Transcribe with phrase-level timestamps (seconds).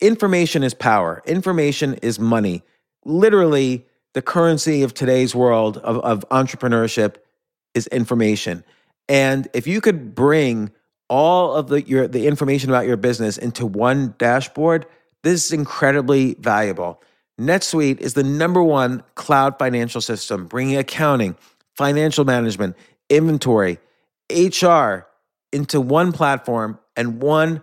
[0.00, 2.62] information is power, information is money.
[3.04, 7.16] Literally, the currency of today's world of, of entrepreneurship
[7.74, 8.64] is information.
[9.08, 10.70] And if you could bring
[11.10, 14.86] all of the your the information about your business into one dashboard,
[15.22, 17.02] this is incredibly valuable.
[17.38, 21.36] NetSuite is the number one cloud financial system, bringing accounting,
[21.76, 22.76] financial management,
[23.10, 23.78] inventory,
[24.30, 25.06] HR
[25.52, 27.62] into one platform and one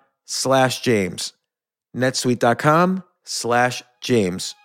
[0.31, 1.33] slash James.
[1.95, 4.55] netsuite.com slash James.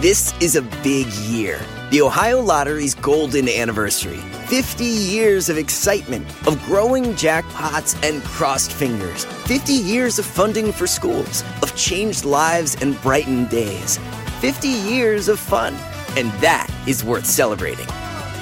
[0.00, 1.58] This is a big year.
[1.90, 4.18] The Ohio Lottery's golden anniversary.
[4.48, 9.24] 50 years of excitement, of growing jackpots and crossed fingers.
[9.46, 13.98] 50 years of funding for schools, of changed lives and brightened days.
[14.40, 15.74] 50 years of fun.
[16.16, 17.88] And that is worth celebrating.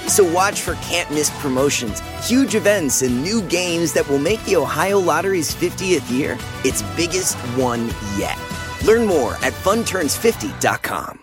[0.08, 4.56] So watch for can't miss promotions, huge events, and new games that will make the
[4.56, 8.38] Ohio Lottery's 50th year its biggest one yet.
[8.84, 11.20] Learn more at funturns50.com.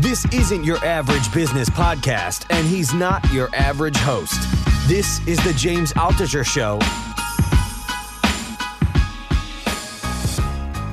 [0.00, 4.38] This isn't your average business podcast, and he's not your average host.
[4.86, 6.78] This is the James Altucher Show.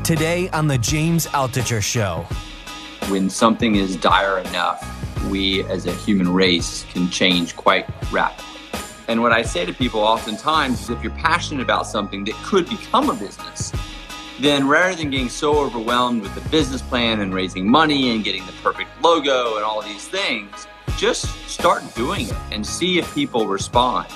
[0.04, 2.26] Today on the James Altucher Show.
[3.12, 4.82] When something is dire enough,
[5.30, 8.62] we as a human race can change quite rapidly.
[9.10, 12.70] And what I say to people oftentimes is if you're passionate about something that could
[12.70, 13.74] become a business,
[14.40, 18.46] then rather than getting so overwhelmed with the business plan and raising money and getting
[18.46, 23.46] the perfect logo and all these things, just start doing it and see if people
[23.46, 24.08] respond.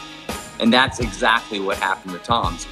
[0.62, 2.66] And that's exactly what happened with TOMS.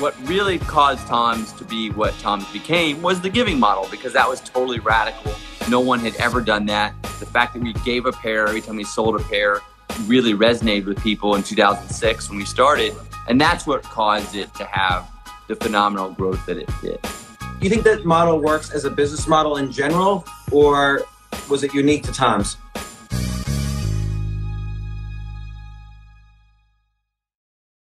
[0.00, 4.26] What really caused TOMS to be what TOMS became was the giving model because that
[4.26, 5.34] was totally radical.
[5.68, 6.94] No one had ever done that.
[7.20, 9.60] The fact that we gave a pair every time we sold a pair
[10.06, 12.94] really resonated with people in 2006 when we started.
[13.28, 15.06] And that's what caused it to have
[15.48, 16.98] the phenomenal growth that it did.
[17.02, 21.02] Do you think that model works as a business model in general, or
[21.50, 22.56] was it unique to TOMS?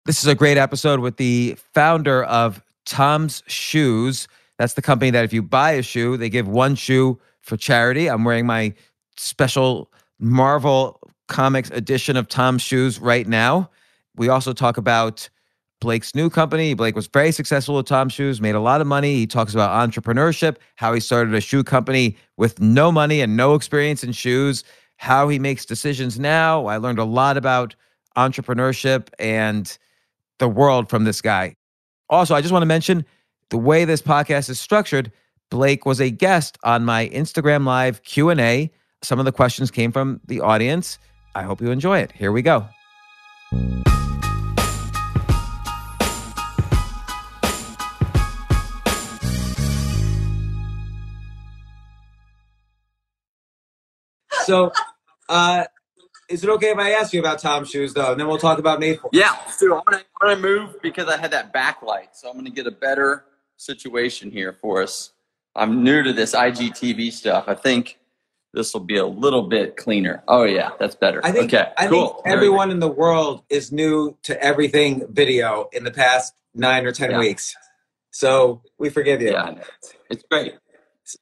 [0.03, 4.27] This is a great episode with the founder of TOMS Shoes.
[4.57, 8.07] That's the company that if you buy a shoe, they give one shoe for charity.
[8.07, 8.73] I'm wearing my
[9.15, 13.69] special Marvel Comics edition of TOMS Shoes right now.
[14.15, 15.29] We also talk about
[15.81, 16.73] Blake's new company.
[16.73, 19.13] Blake was very successful with TOMS Shoes, made a lot of money.
[19.17, 23.53] He talks about entrepreneurship, how he started a shoe company with no money and no
[23.53, 24.63] experience in shoes,
[24.97, 26.65] how he makes decisions now.
[26.65, 27.75] I learned a lot about
[28.17, 29.77] entrepreneurship and
[30.41, 31.55] the world from this guy.
[32.09, 33.05] Also, I just want to mention
[33.51, 35.11] the way this podcast is structured.
[35.51, 38.71] Blake was a guest on my Instagram live Q&A.
[39.03, 40.97] Some of the questions came from the audience.
[41.35, 42.11] I hope you enjoy it.
[42.11, 42.67] Here we go.
[54.43, 54.71] So,
[55.29, 55.65] uh,
[56.31, 58.11] is it okay if I ask you about TOMS shoes, though?
[58.11, 59.09] And then we'll talk about Made For.
[59.13, 62.49] Yeah, so I'm gonna, I'm gonna move because I had that backlight, so I'm gonna
[62.49, 63.25] get a better
[63.57, 65.11] situation here for us.
[65.55, 67.45] I'm new to this IGTV stuff.
[67.47, 67.99] I think
[68.53, 70.23] this will be a little bit cleaner.
[70.27, 71.21] Oh yeah, that's better.
[71.23, 72.21] I think, okay, I cool.
[72.23, 76.91] think everyone in the world is new to everything video in the past nine or
[76.91, 77.19] ten Yeah.
[77.19, 77.55] weeks.
[78.11, 79.31] So we forgive you.
[79.31, 80.55] Yeah, it's, it's great.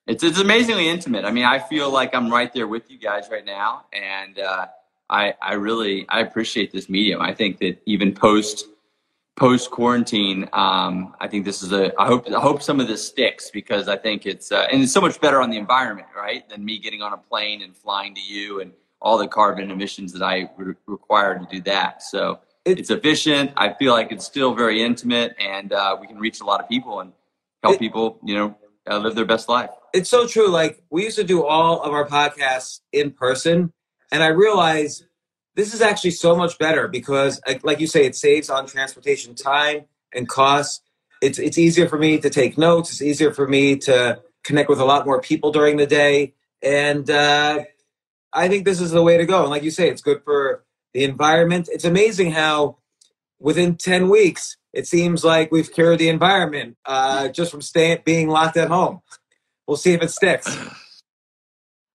[0.08, 1.26] It's it's amazingly intimate.
[1.26, 4.68] I mean, I feel like I'm right there with you guys right now, and uh,
[5.10, 7.22] I I really I appreciate this medium.
[7.22, 8.66] I think that even post
[9.36, 12.00] post quarantine, um, I think this is a.
[12.00, 14.92] I hope I hope some of this sticks because I think it's uh, and it's
[14.92, 18.14] so much better on the environment, right, than me getting on a plane and flying
[18.16, 18.72] to you and
[19.02, 22.04] all the carbon emissions that I re- require to do that.
[22.04, 23.52] So it's efficient.
[23.56, 26.68] I feel like it's still very intimate, and uh, we can reach a lot of
[26.68, 27.14] people and
[27.64, 28.56] help it, people, you know,
[28.90, 29.70] uh, live their best life.
[29.94, 30.50] It's so true.
[30.50, 33.72] Like we used to do all of our podcasts in person,
[34.12, 35.06] and I realized
[35.56, 39.86] this is actually so much better because, like you say, it saves on transportation time
[40.14, 40.82] and costs.
[41.22, 42.92] It's it's easier for me to take notes.
[42.92, 47.10] It's easier for me to connect with a lot more people during the day, and
[47.10, 47.64] uh,
[48.32, 49.42] I think this is the way to go.
[49.42, 50.64] And like you say, it's good for
[50.94, 51.70] the environment.
[51.72, 52.78] It's amazing how
[53.40, 58.30] within 10 weeks, it seems like we've cured the environment uh, just from staying, being
[58.30, 59.02] locked at home.
[59.68, 60.58] We'll see if it sticks.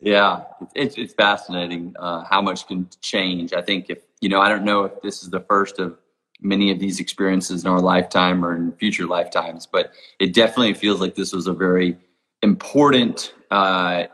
[0.01, 0.45] Yeah,
[0.75, 3.53] it's, it's fascinating uh, how much can change.
[3.53, 5.97] I think if, you know, I don't know if this is the first of
[6.41, 11.01] many of these experiences in our lifetime or in future lifetimes, but it definitely feels
[11.01, 11.97] like this was a very
[12.43, 14.05] important, uh,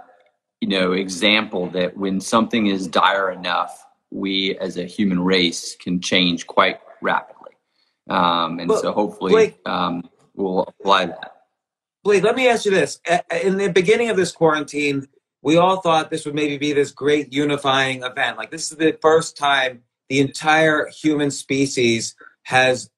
[0.60, 6.00] you know, example that when something is dire enough, we as a human race can
[6.00, 7.52] change quite rapidly.
[8.08, 11.36] Um, and well, so hopefully Blake, um, we'll apply that.
[12.04, 13.00] Blake, let me ask you this.
[13.42, 15.08] In the beginning of this quarantine,
[15.42, 18.36] we all thought this would maybe be this great unifying event.
[18.36, 22.90] Like this is the first time the entire human species has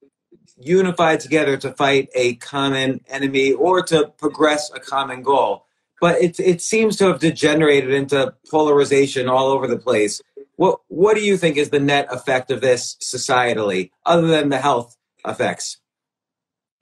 [0.59, 5.67] unified together to fight a common enemy or to progress a common goal.
[6.00, 10.21] But it, it seems to have degenerated into polarization all over the place.
[10.56, 14.59] What what do you think is the net effect of this societally, other than the
[14.59, 14.97] health
[15.27, 15.79] effects?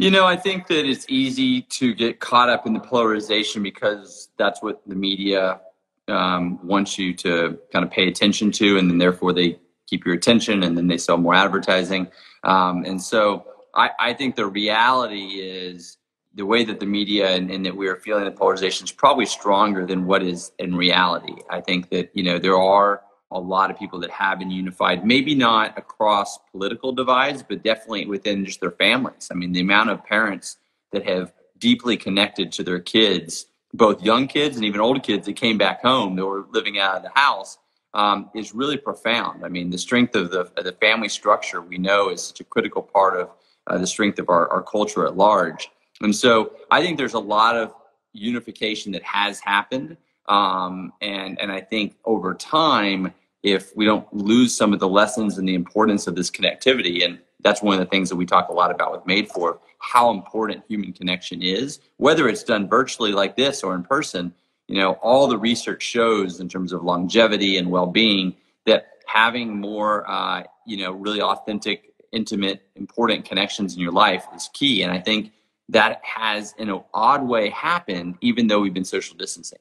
[0.00, 4.30] You know, I think that it's easy to get caught up in the polarization because
[4.38, 5.60] that's what the media
[6.08, 10.14] um, wants you to kind of pay attention to, and then therefore they keep your
[10.14, 12.08] attention, and then they sell more advertising.
[12.44, 13.44] Um, and so,
[13.74, 15.98] I, I, think the reality is
[16.34, 19.26] the way that the media and, and that we are feeling the polarization is probably
[19.26, 21.34] stronger than what is in reality.
[21.50, 23.02] I think that you know there are
[23.32, 28.06] a lot of people that have been unified, maybe not across political divides, but definitely
[28.06, 29.28] within just their families.
[29.30, 30.56] I mean, the amount of parents
[30.92, 35.36] that have deeply connected to their kids, both young kids and even older kids that
[35.36, 37.58] came back home that were living out of the house,
[37.94, 39.44] um, is really profound.
[39.44, 42.44] I mean, the strength of the, of the family structure we know is such a
[42.44, 43.30] critical part of
[43.66, 45.70] uh, the strength of our, our culture at large.
[46.00, 47.74] And so I think there's a lot of
[48.12, 49.96] unification that has happened.
[50.28, 55.38] Um, and, and I think over time, if we don't lose some of the lessons
[55.38, 57.04] and the importance of this connectivity.
[57.04, 59.60] And that's one of the things that we talk a lot about with Made For
[59.78, 64.34] how important human connection is, whether it's done virtually like this or in person.
[64.68, 69.60] You know, all the research shows in terms of longevity and well being that having
[69.60, 74.82] more, uh, you know, really authentic, intimate, important connections in your life is key.
[74.82, 75.32] And I think
[75.70, 79.58] that has, in an odd way, happened even though we've been social distancing.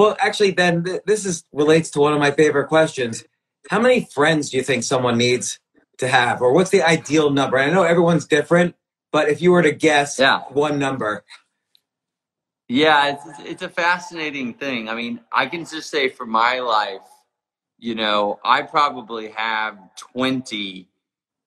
[0.00, 3.22] Well, actually, then th- this is relates to one of my favorite questions.
[3.68, 5.60] How many friends do you think someone needs
[5.98, 7.58] to have, or what's the ideal number?
[7.58, 8.76] I know everyone's different,
[9.12, 10.40] but if you were to guess yeah.
[10.52, 11.22] one number.
[12.66, 14.88] Yeah, it's, it's a fascinating thing.
[14.88, 17.06] I mean, I can just say for my life,
[17.78, 19.76] you know, I probably have
[20.14, 20.88] 20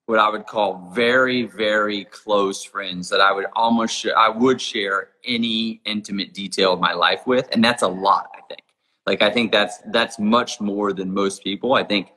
[0.06, 4.60] what I would call very, very close friends that I would almost sh- I would
[4.60, 8.30] share any intimate detail of my life with, and that's a lot.
[8.34, 8.60] I think.
[9.06, 11.74] Like I think that's that's much more than most people.
[11.74, 12.12] I think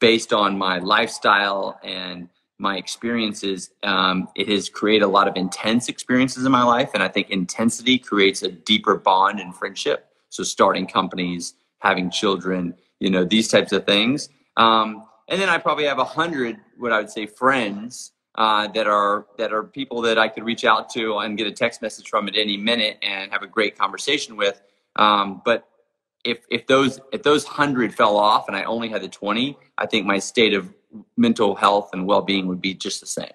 [0.00, 5.88] based on my lifestyle and my experiences, um, it has created a lot of intense
[5.88, 10.06] experiences in my life, and I think intensity creates a deeper bond and friendship.
[10.28, 14.28] So starting companies, having children, you know, these types of things.
[14.56, 18.86] Um, and then I probably have a hundred, what I would say, friends uh, that
[18.86, 22.08] are that are people that I could reach out to and get a text message
[22.08, 24.60] from at any minute and have a great conversation with.
[24.96, 25.68] Um, but
[26.24, 29.86] if if those if those hundred fell off and I only had the twenty, I
[29.86, 30.72] think my state of
[31.16, 33.32] mental health and well being would be just the same.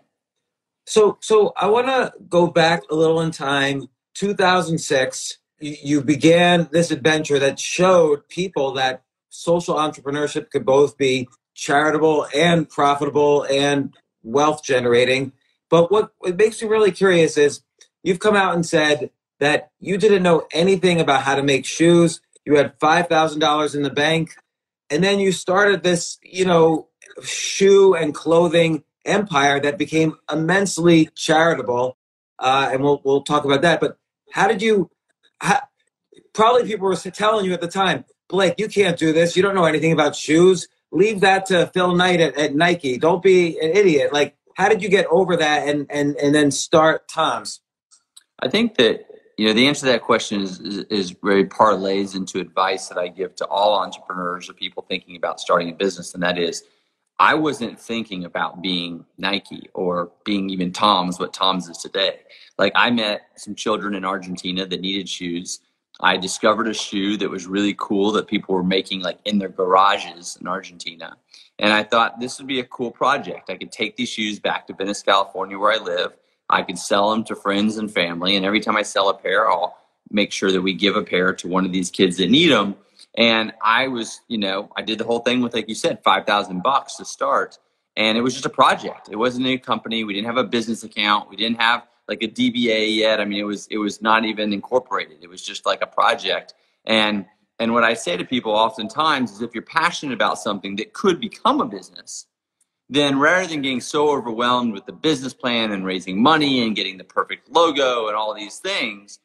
[0.86, 3.90] So so I want to go back a little in time.
[4.16, 11.28] 2006, you, you began this adventure that showed people that social entrepreneurship could both be
[11.58, 15.34] charitable and profitable and wealth generating.
[15.70, 17.62] But what, what makes me really curious is
[18.04, 22.22] you've come out and said that you didn't know anything about how to make shoes.
[22.46, 24.36] You had $5,000 in the bank.
[24.92, 26.90] And then you started this, you know,
[27.24, 31.98] shoe and clothing empire that became immensely charitable.
[32.40, 33.82] uh, and we'll we'll talk about that.
[33.82, 33.98] But
[34.34, 34.92] how did you?
[35.42, 35.62] How,
[36.34, 39.36] probably people were telling you at the time, Blake, you can't do this.
[39.38, 40.68] You don't know anything about shoes.
[40.92, 42.98] Leave that to Phil Knight at, at Nike.
[42.98, 44.14] Don't be an idiot.
[44.14, 47.62] Like, how did you get over that and and and then start TOMS?
[48.40, 49.06] I think that
[49.38, 52.98] you know the answer to that question is, is, is very parlays into advice that
[52.98, 56.64] I give to all entrepreneurs or people thinking about starting a business, and that is
[57.20, 62.20] I wasn't thinking about being Nike or being even TOMS, what TOMS is today.
[62.58, 65.60] Like I met some children in Argentina that needed shoes.
[66.00, 69.50] I discovered a shoe that was really cool that people were making like in their
[69.50, 71.18] garages in Argentina.
[71.60, 73.50] And I thought this would be a cool project.
[73.50, 76.14] I could take these shoes back to Venice, California, where I live.
[76.50, 78.36] I could sell them to friends and family.
[78.36, 79.76] And every time I sell a pair, I'll
[80.12, 82.76] make sure that we give a pair to one of these kids that need them
[83.18, 86.62] and I was, you know, I did the whole thing with, like you said, 5,000
[86.62, 87.58] bucks to start.
[87.96, 89.10] And it was just a project.
[89.12, 90.04] It wasn't a company.
[90.04, 91.30] We didn't have a business account.
[91.30, 93.20] We didn't have like a DBA yet.
[93.20, 95.18] I mean, it was, it was not even incorporated.
[95.22, 96.54] It was just like a project.
[96.86, 97.26] And,
[97.60, 101.20] and what I say to people oftentimes is if you're passionate about something that could
[101.20, 102.28] become a business,
[102.90, 106.98] then rather than getting so overwhelmed with the business plan and raising money and getting
[106.98, 109.20] the perfect logo and all these things,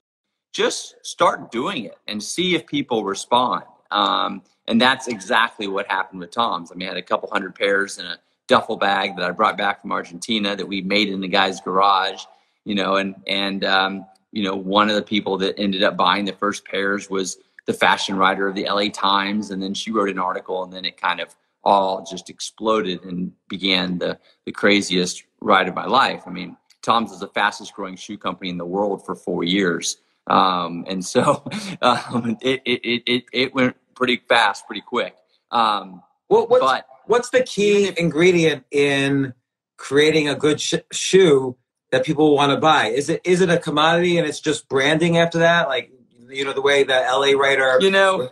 [0.53, 3.65] just start doing it and see if people respond.
[3.91, 6.73] Um, and that's exactly what happened with TOMS.
[6.73, 9.57] I mean, I had a couple hundred pairs in a duffel bag that I brought
[9.57, 12.25] back from Argentina that we made in the guy's garage,
[12.65, 16.25] you know, and, and, um, you know, one of the people that ended up buying
[16.25, 19.51] the first pairs was the fashion writer of the LA Times.
[19.51, 23.33] And then she wrote an article and then it kind of all just exploded and
[23.49, 26.23] began the, the craziest ride of my life.
[26.27, 29.99] I mean, TOMS is the fastest growing shoe company in the world for four years.
[30.27, 31.45] Um, and so
[31.83, 35.15] um, it, it, it, it went pretty fast, pretty quick.
[35.51, 39.35] Um, well, what's, but what's the key ingredient in
[39.77, 41.57] creating a good sh- shoe
[41.93, 42.89] that people want to buy?
[42.89, 45.69] Is it is it a commodity and it's just branding after that?
[45.69, 45.93] Like
[46.29, 47.79] you know the way the LA writer.
[47.81, 48.31] You know,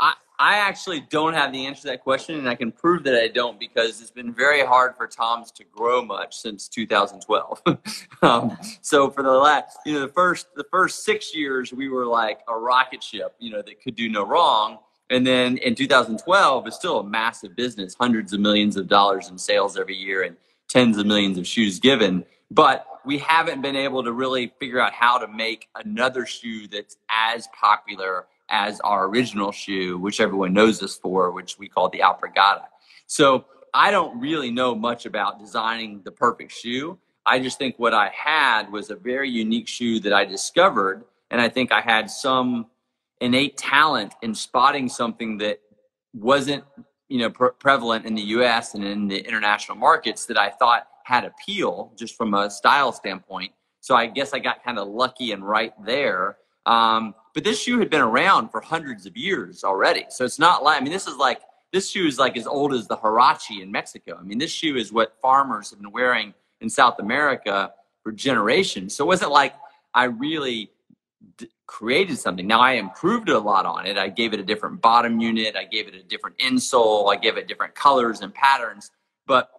[0.00, 3.20] I I actually don't have the answer to that question, and I can prove that
[3.20, 7.62] I don't because it's been very hard for TOMS to grow much since 2012.
[8.22, 12.06] um, so for the last, you know, the first the first six years, we were
[12.06, 14.78] like a rocket ship, you know, that could do no wrong.
[15.10, 19.36] And then in 2012, it's still a massive business, hundreds of millions of dollars in
[19.36, 20.36] sales every year, and
[20.68, 22.24] tens of millions of shoes given.
[22.54, 26.98] But we haven't been able to really figure out how to make another shoe that's
[27.08, 32.00] as popular as our original shoe, which everyone knows us for, which we call the
[32.00, 32.64] Alpargata.
[33.06, 36.98] So I don't really know much about designing the perfect shoe.
[37.24, 41.04] I just think what I had was a very unique shoe that I discovered.
[41.30, 42.66] And I think I had some
[43.22, 45.60] innate talent in spotting something that
[46.12, 46.64] wasn't,
[47.08, 50.86] you know, pre- prevalent in the US and in the international markets that I thought
[51.04, 53.52] had appeal just from a style standpoint.
[53.80, 56.36] So I guess I got kind of lucky and right there.
[56.66, 60.06] Um, but this shoe had been around for hundreds of years already.
[60.08, 61.40] So it's not like, I mean, this is like,
[61.72, 64.16] this shoe is like as old as the huarache in Mexico.
[64.18, 68.94] I mean, this shoe is what farmers have been wearing in South America for generations.
[68.94, 69.54] So it wasn't like
[69.94, 70.70] I really
[71.38, 72.46] d- created something.
[72.46, 73.96] Now I improved a lot on it.
[73.96, 75.56] I gave it a different bottom unit.
[75.56, 77.12] I gave it a different insole.
[77.12, 78.90] I gave it different colors and patterns.
[79.26, 79.50] But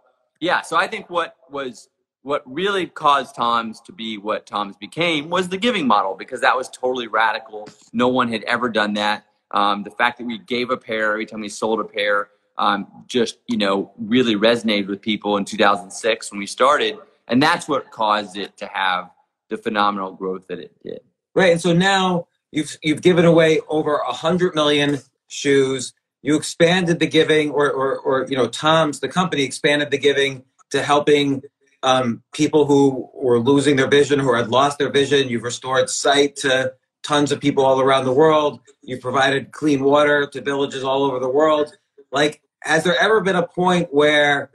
[0.44, 1.88] yeah, so I think what was
[2.22, 6.56] what really caused TOMS to be what TOMS became was the giving model because that
[6.56, 7.68] was totally radical.
[7.94, 9.26] No one had ever done that.
[9.52, 13.06] Um, the fact that we gave a pair every time we sold a pair um,
[13.08, 16.98] just you know really resonated with people in 2006 when we started,
[17.30, 19.12] and that's what caused it to have
[19.50, 21.00] the phenomenal growth that it did.
[21.34, 25.94] Right, and so now you've you've given away over a hundred million shoes.
[26.24, 30.44] You expanded the giving, or, or or you know TOMS the company expanded the giving
[30.72, 31.44] to helping
[31.84, 35.28] um, people who were losing their vision, who had lost their vision.
[35.28, 38.62] You've restored sight to tons of people all around the world.
[38.82, 41.76] You've provided clean water to villages all over the world.
[42.12, 44.50] Like, has there ever been a point where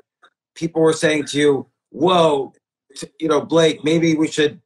[0.55, 2.55] people were saying to you, "Whoa,
[2.97, 4.63] t- you know, Blake, maybe we should,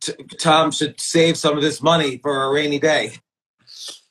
[0.00, 3.14] t- Tom should save some of this money for a rainy day"?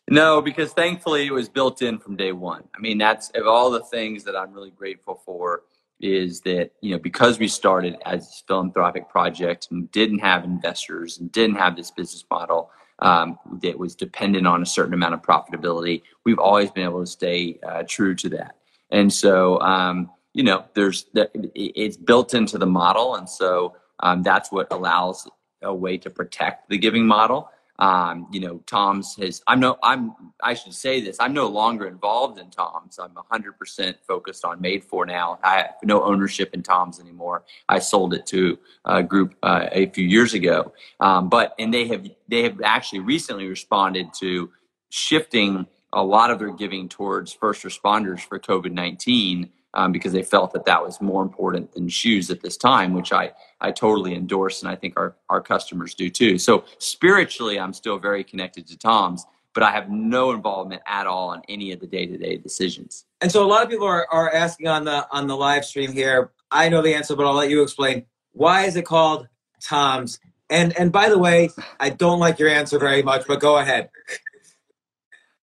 [0.09, 2.63] No, because thankfully it was built in from day one.
[2.75, 5.63] I mean, that's of all the things that I'm really grateful for
[5.99, 11.19] is that you know because we started as a philanthropic project and didn't have investors
[11.19, 15.21] and didn't have this business model um, that was dependent on a certain amount of
[15.21, 18.55] profitability we've always been able to stay uh, true to that.
[18.91, 23.15] And so um, you know there's it's built into the model.
[23.15, 25.29] And so um, that's what allows
[25.61, 27.49] a way to protect the giving model
[27.79, 29.41] Um, you know, TOMS has.
[29.47, 29.77] I'm no.
[29.81, 30.13] I'm.
[30.43, 31.17] I should say this.
[31.19, 32.99] I'm no longer involved in TOMS.
[32.99, 35.39] I'm 100 percent focused on Made For now.
[35.43, 37.43] I have no ownership in TOMS anymore.
[37.69, 40.73] I sold it to a group uh, a few years ago.
[40.99, 44.51] Um, but and they have they have actually recently responded to
[44.89, 50.23] shifting a lot of their giving towards first responders for COVID 19 um, because they
[50.23, 54.15] felt that that was more important than shoes at this time, which I, I totally
[54.15, 54.61] endorse.
[54.61, 56.37] And I think our, our customers do too.
[56.37, 61.33] So spiritually, I'm still very connected to TOMS, but I have no involvement at all
[61.33, 63.05] in any of the day to day decisions.
[63.21, 65.91] And so a lot of people are, are asking on the, on the live stream
[65.91, 66.31] here.
[66.51, 68.05] I know the answer, but I'll let you explain.
[68.31, 69.27] Why is it called
[69.61, 70.19] TOMS?
[70.49, 73.89] And, and by the way, I don't like your answer very much, but go ahead.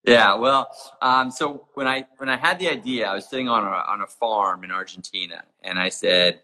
[0.06, 0.70] Yeah, well,
[1.02, 4.02] um, so when I when I had the idea, I was sitting on a on
[4.02, 6.42] a farm in Argentina, and I said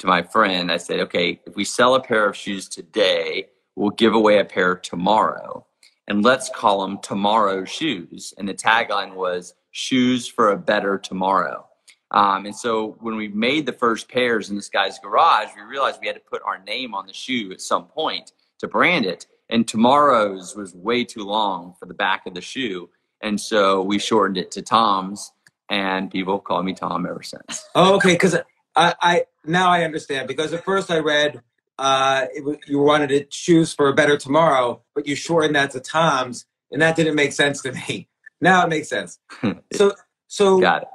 [0.00, 3.90] to my friend, I said, "Okay, if we sell a pair of shoes today, we'll
[3.90, 5.64] give away a pair tomorrow,
[6.08, 11.68] and let's call them tomorrow shoes." And the tagline was "Shoes for a better tomorrow."
[12.10, 16.00] Um, and so when we made the first pairs in this guy's garage, we realized
[16.00, 19.26] we had to put our name on the shoe at some point to brand it
[19.50, 22.88] and tomorrow's was way too long for the back of the shoe
[23.22, 25.32] and so we shortened it to TOMS
[25.70, 27.66] and people call me tom ever since.
[27.74, 28.36] Oh okay because
[28.76, 31.40] I, I now i understand because at first i read
[31.78, 35.80] uh it, you wanted to choose for a better tomorrow but you shortened that to
[35.80, 38.08] TOMS and that didn't make sense to me.
[38.40, 39.18] Now it makes sense.
[39.72, 39.94] So
[40.28, 40.88] so got it.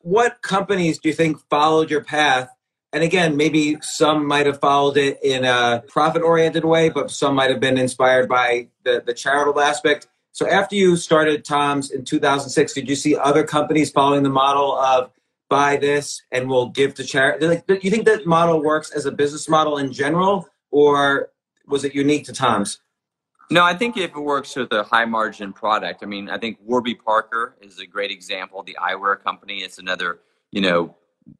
[0.00, 2.48] what companies do you think followed your path
[2.92, 7.34] and again, maybe some might have followed it in a profit oriented way, but some
[7.34, 10.08] might have been inspired by the, the charitable aspect.
[10.32, 14.78] So after you started TOMS in 2006, did you see other companies following the model
[14.78, 15.10] of
[15.50, 17.46] buy this and we'll give to charity?
[17.46, 21.30] Like, do you think that model works as a business model in general, or
[21.66, 22.80] was it unique to TOMS?
[23.50, 26.58] No, I think if it works with a high margin product, I mean, I think
[26.62, 28.62] Warby Parker is a great example.
[28.62, 30.94] The eyewear company, it's another, you know,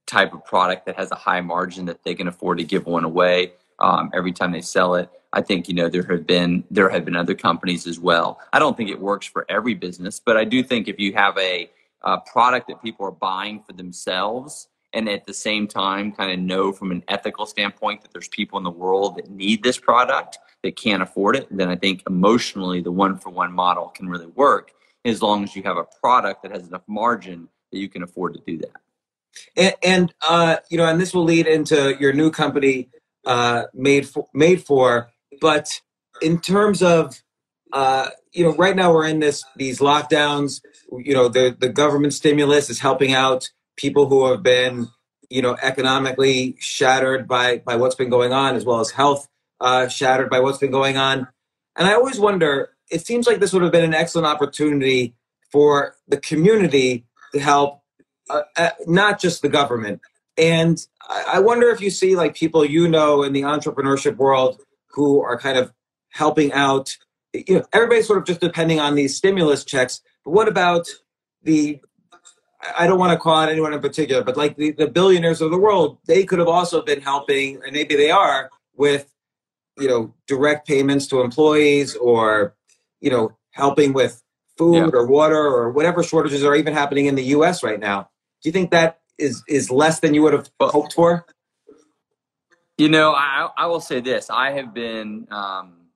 [0.07, 3.05] type of product that has a high margin that they can afford to give one
[3.05, 5.11] away um, every time they sell it.
[5.33, 8.41] I think you know there have been there have been other companies as well.
[8.53, 11.37] I don't think it works for every business, but I do think if you have
[11.39, 11.71] a,
[12.03, 16.39] a product that people are buying for themselves and at the same time kind of
[16.39, 20.39] know from an ethical standpoint that there's people in the world that need this product
[20.63, 24.27] that can't afford it, then I think emotionally the one for one model can really
[24.27, 24.73] work
[25.05, 28.35] as long as you have a product that has enough margin that you can afford
[28.35, 28.81] to do that.
[29.57, 32.89] And, and uh, you know, and this will lead into your new company,
[33.27, 35.11] uh, made for, made for.
[35.41, 35.81] But
[36.23, 37.23] in terms of,
[37.73, 40.61] uh, you know, right now we're in this these lockdowns.
[40.93, 44.89] You know, the the government stimulus is helping out people who have been,
[45.31, 49.29] you know, economically shattered by by what's been going on, as well as health
[49.61, 51.29] uh, shattered by what's been going on.
[51.77, 52.71] And I always wonder.
[52.91, 55.15] It seems like this would have been an excellent opportunity
[55.53, 57.83] for the community to help
[58.31, 60.01] uh, uh, not just the government.
[60.37, 65.21] And I wonder if you see like people you know in the entrepreneurship world who
[65.21, 65.73] are kind of
[66.11, 66.97] helping out.
[67.33, 70.01] You know, everybody's sort of just depending on these stimulus checks.
[70.25, 70.89] But what about
[71.43, 71.81] the?
[72.77, 75.51] I don't want to call out anyone in particular, but like the, the billionaires of
[75.53, 79.13] the world, they could have also been helping, and maybe they are with,
[79.79, 82.57] you know, direct payments to employees or,
[83.01, 84.25] you know, helping with
[84.57, 84.91] food yeah.
[84.93, 87.63] or water or whatever shortages are even happening in the U.S.
[87.63, 88.11] right now.
[88.43, 91.27] Do you think that is is less than you would have hoped for?
[92.77, 95.89] You know, I, I will say this: I have been um,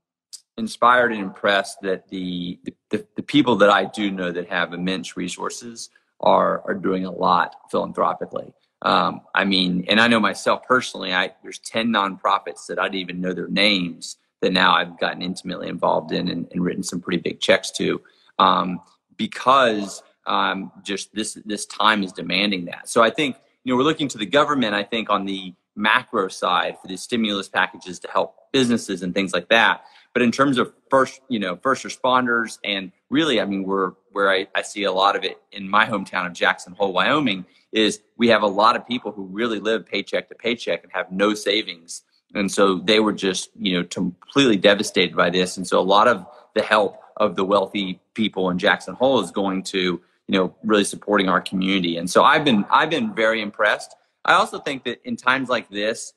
[0.57, 2.59] inspired and impressed that the,
[2.91, 7.11] the the people that I do know that have immense resources are are doing a
[7.11, 8.53] lot philanthropically.
[8.83, 11.15] Um, I mean, and I know myself personally.
[11.15, 15.23] I there's ten nonprofits that I didn't even know their names that now I've gotten
[15.23, 18.01] intimately involved in and, and written some pretty big checks to
[18.41, 18.81] um,
[19.17, 22.89] because um, just this this time is demanding that.
[22.89, 24.75] So I think you know we're looking to the government.
[24.75, 29.33] I think on the macro side for the stimulus packages to help businesses and things
[29.33, 29.83] like that.
[30.13, 34.31] But in terms of first, you know, first responders and really, I mean, we're where
[34.31, 38.01] I, I see a lot of it in my hometown of Jackson Hole, Wyoming, is
[38.19, 41.33] we have a lot of people who really live paycheck to paycheck and have no
[41.33, 42.03] savings.
[42.35, 45.57] And so they were just, you know, completely devastated by this.
[45.57, 49.31] And so a lot of the help of the wealthy people in Jackson Hole is
[49.31, 50.01] going to
[50.33, 51.99] you know really supporting our community.
[51.99, 53.95] And so i've been i've been very impressed.
[54.25, 56.15] I also think that in times like this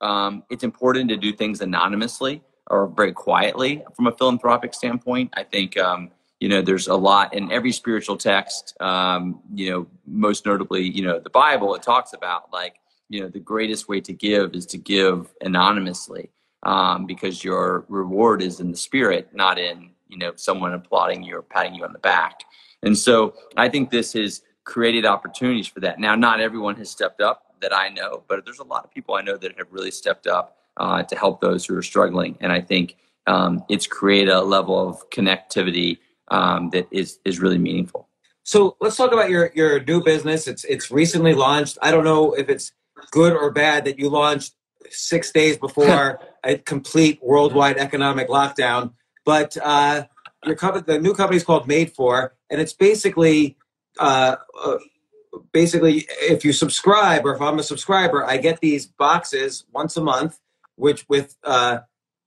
[0.00, 5.34] um, it's important to do things anonymously or very quietly from a philanthropic standpoint.
[5.36, 9.86] I think um, you know there's a lot in every spiritual text um, you know
[10.06, 12.76] most notably you know the bible it talks about like
[13.10, 16.30] you know the greatest way to give is to give anonymously
[16.62, 21.36] um, because your reward is in the spirit, not in you know someone applauding you
[21.36, 22.40] or patting you on the back.
[22.82, 25.98] And so I think this has created opportunities for that.
[25.98, 29.14] Now, not everyone has stepped up that I know, but there's a lot of people
[29.14, 32.36] I know that have really stepped up uh, to help those who are struggling.
[32.40, 37.58] And I think um, it's created a level of connectivity um, that is is really
[37.58, 38.08] meaningful.
[38.42, 40.46] So let's talk about your your new business.
[40.46, 41.78] It's it's recently launched.
[41.82, 42.72] I don't know if it's
[43.10, 44.54] good or bad that you launched
[44.90, 48.92] six days before a complete worldwide economic lockdown.
[49.24, 50.04] But uh,
[50.44, 53.56] your company, the new company is called Made For, and it's basically
[53.98, 54.78] uh, uh,
[55.52, 60.00] basically if you subscribe or if I'm a subscriber, I get these boxes once a
[60.00, 60.38] month,
[60.76, 61.78] which with uh,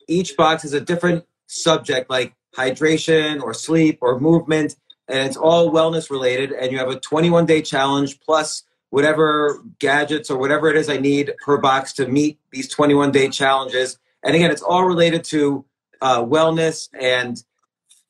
[0.07, 4.75] each box is a different subject like hydration or sleep or movement,
[5.07, 6.51] and it's all wellness related.
[6.51, 10.97] And you have a 21 day challenge plus whatever gadgets or whatever it is I
[10.97, 13.97] need per box to meet these 21 day challenges.
[14.23, 15.65] And again, it's all related to
[16.01, 17.41] uh, wellness and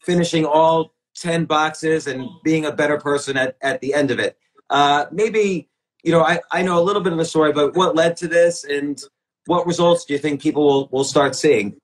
[0.01, 4.37] finishing all 10 boxes and being a better person at, at the end of it.
[4.69, 5.69] Uh, maybe,
[6.03, 8.27] you know, I, I know a little bit of the story, but what led to
[8.27, 9.01] this and
[9.45, 11.77] what results do you think people will, will start seeing?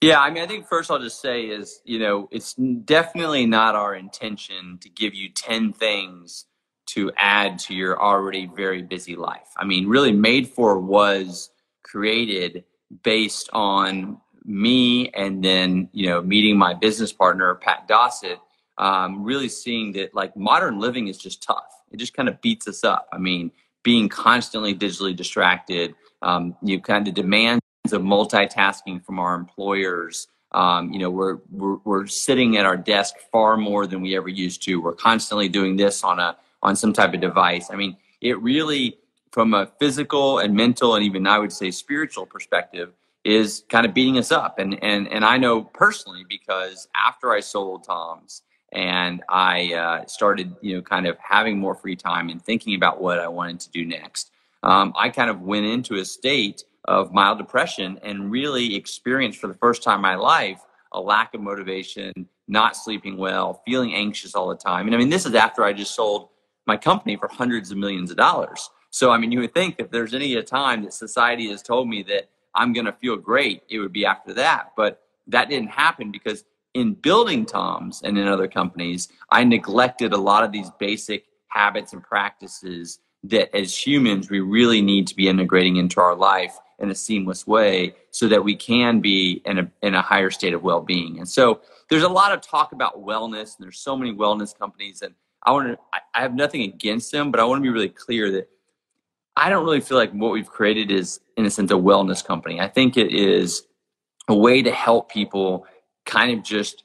[0.00, 3.74] Yeah, I mean, I think first I'll just say is, you know, it's definitely not
[3.74, 6.46] our intention to give you 10 things
[6.86, 9.48] to add to your already very busy life.
[9.56, 11.50] I mean, really, Made For was
[11.84, 12.64] created
[13.02, 18.38] based on me and then, you know, meeting my business partner, Pat Dossett,
[18.78, 21.82] um, really seeing that like modern living is just tough.
[21.90, 23.08] It just kind of beats us up.
[23.12, 23.50] I mean,
[23.82, 27.60] being constantly digitally distracted, um, you kind of demands
[27.92, 30.28] of multitasking from our employers.
[30.52, 34.28] Um, you know, we're, we're, we're sitting at our desk far more than we ever
[34.28, 34.80] used to.
[34.80, 37.70] We're constantly doing this on a on some type of device.
[37.70, 38.98] I mean, it really,
[39.32, 42.92] from a physical and mental and even I would say spiritual perspective,
[43.24, 44.58] is kind of beating us up.
[44.58, 50.54] And and and I know personally because after I sold TOMS and I uh, started,
[50.60, 53.70] you know, kind of having more free time and thinking about what I wanted to
[53.70, 54.30] do next,
[54.62, 59.48] um, I kind of went into a state of mild depression and really experienced for
[59.48, 60.60] the first time in my life
[60.92, 62.12] a lack of motivation,
[62.48, 64.86] not sleeping well, feeling anxious all the time.
[64.86, 66.30] And I mean, this is after I just sold
[66.66, 68.70] my company for hundreds of millions of dollars.
[68.90, 72.02] So, I mean, you would think if there's any time that society has told me
[72.04, 74.72] that I'm going to feel great, it would be after that.
[74.76, 80.18] But that didn't happen because in building TOMS and in other companies, I neglected a
[80.18, 85.28] lot of these basic habits and practices that as humans we really need to be
[85.28, 89.70] integrating into our life in a seamless way so that we can be in a,
[89.82, 91.18] in a higher state of well-being.
[91.18, 91.60] And so
[91.90, 95.52] there's a lot of talk about wellness and there's so many wellness companies and I
[95.52, 95.78] want to,
[96.14, 98.48] I have nothing against them, but I want to be really clear that
[99.36, 102.60] I don't really feel like what we've created is, in a sense, a wellness company.
[102.60, 103.62] I think it is
[104.28, 105.66] a way to help people
[106.04, 106.84] kind of just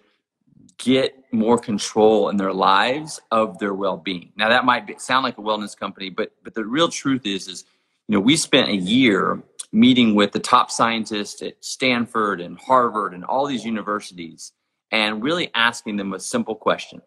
[0.77, 4.31] get more control in their lives of their well-being.
[4.35, 7.47] Now that might be, sound like a wellness company, but but the real truth is
[7.47, 7.65] is
[8.07, 13.13] you know we spent a year meeting with the top scientists at Stanford and Harvard
[13.13, 14.53] and all these universities
[14.91, 17.01] and really asking them a simple question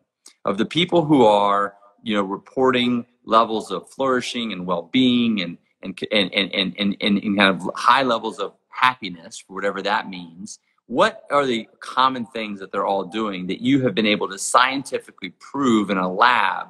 [0.45, 5.99] of the people who are you know reporting levels of flourishing and well-being and and
[6.13, 10.59] and and and, and, and kind of high levels of happiness for whatever that means
[10.89, 14.39] what are the common things that they're all doing that you have been able to
[14.39, 16.69] scientifically prove in a lab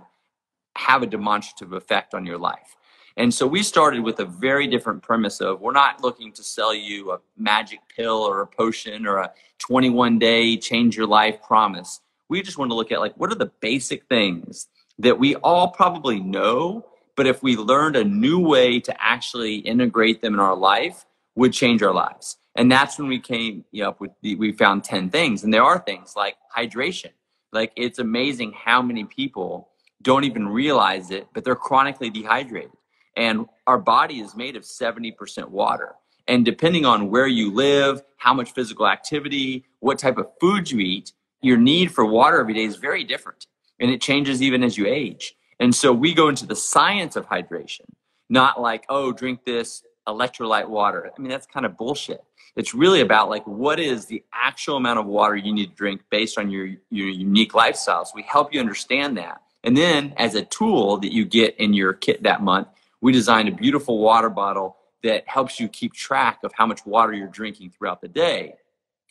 [0.75, 2.77] have a demonstrative effect on your life?
[3.17, 6.75] And so we started with a very different premise of we're not looking to sell
[6.75, 12.01] you a magic pill or a potion or a 21 day change your life promise.
[12.29, 14.67] We just want to look at like what are the basic things
[14.99, 16.85] that we all probably know,
[17.17, 21.05] but if we learned a new way to actually integrate them in our life,
[21.37, 22.37] would change our lives.
[22.57, 25.45] And that's when we came up with the, we found 10 things.
[25.45, 27.11] And there are things like hydration.
[27.53, 29.69] Like it's amazing how many people
[30.03, 32.73] don't even realize it, but they're chronically dehydrated.
[33.17, 35.95] And our body is made of 70% water.
[36.27, 40.81] And depending on where you live, how much physical activity, what type of food you
[40.81, 43.47] eat, your need for water every day is very different
[43.81, 45.35] and it changes even as you age.
[45.61, 47.87] And so we go into the science of hydration,
[48.29, 51.11] not like, oh, drink this electrolyte water.
[51.17, 52.23] I mean, that's kind of bullshit.
[52.57, 56.03] It's really about like what is the actual amount of water you need to drink
[56.11, 58.05] based on your, your unique lifestyle.
[58.05, 59.43] So we help you understand that.
[59.63, 62.69] And then as a tool that you get in your kit that month,
[63.01, 67.13] we designed a beautiful water bottle that helps you keep track of how much water
[67.13, 68.55] you're drinking throughout the day.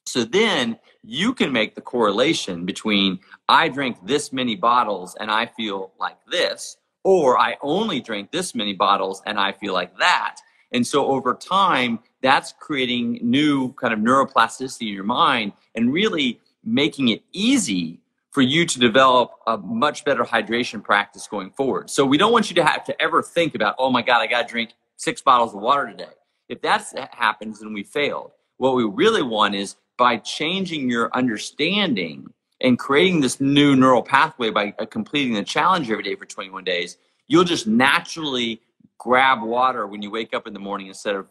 [0.08, 5.46] So then you can make the correlation between I drink this many bottles and I
[5.46, 10.38] feel like this, or I only drink this many bottles and I feel like that.
[10.72, 16.40] And so over time, that's creating new kind of neuroplasticity in your mind and really
[16.64, 21.90] making it easy for you to develop a much better hydration practice going forward.
[21.90, 24.28] So we don't want you to have to ever think about, oh my God, I
[24.28, 26.14] got to drink six bottles of water today.
[26.50, 28.32] If that happens, then we failed.
[28.58, 32.32] What we really want is by changing your understanding
[32.62, 36.64] and creating this new neural pathway by uh, completing the challenge every day for 21
[36.64, 38.62] days, you'll just naturally
[38.98, 41.30] grab water when you wake up in the morning instead of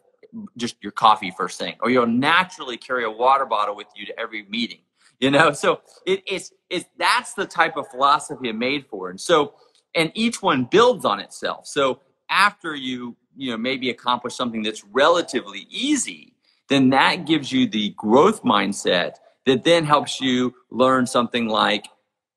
[0.57, 4.19] just your coffee first thing, or you'll naturally carry a water bottle with you to
[4.19, 4.81] every meeting.
[5.19, 9.19] You know, so it, it's it's that's the type of philosophy I'm made for, and
[9.21, 9.55] so
[9.95, 11.67] and each one builds on itself.
[11.67, 16.36] So after you you know maybe accomplish something that's relatively easy,
[16.69, 19.15] then that gives you the growth mindset
[19.47, 21.87] that then helps you learn something like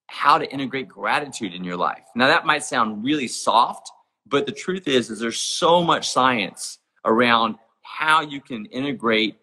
[0.07, 2.03] how to integrate gratitude in your life.
[2.15, 3.91] Now that might sound really soft,
[4.25, 9.37] but the truth is is there's so much science around how you can integrate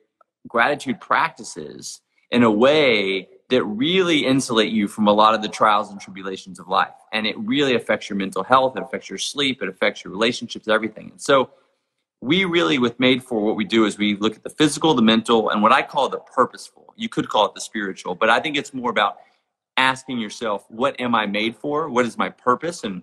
[0.49, 5.91] gratitude practices in a way that really insulate you from a lot of the trials
[5.91, 6.95] and tribulations of life.
[7.13, 10.67] And it really affects your mental health, it affects your sleep, it affects your relationships,
[10.67, 11.11] everything.
[11.13, 11.51] And so
[12.27, 15.03] we really with made for what we do is we look at the physical the
[15.03, 16.93] mental and what i call the purposeful.
[16.97, 19.19] You could call it the spiritual but i think it's more about
[19.77, 21.89] asking yourself what am i made for?
[21.89, 22.85] What is my purpose?
[22.85, 23.03] And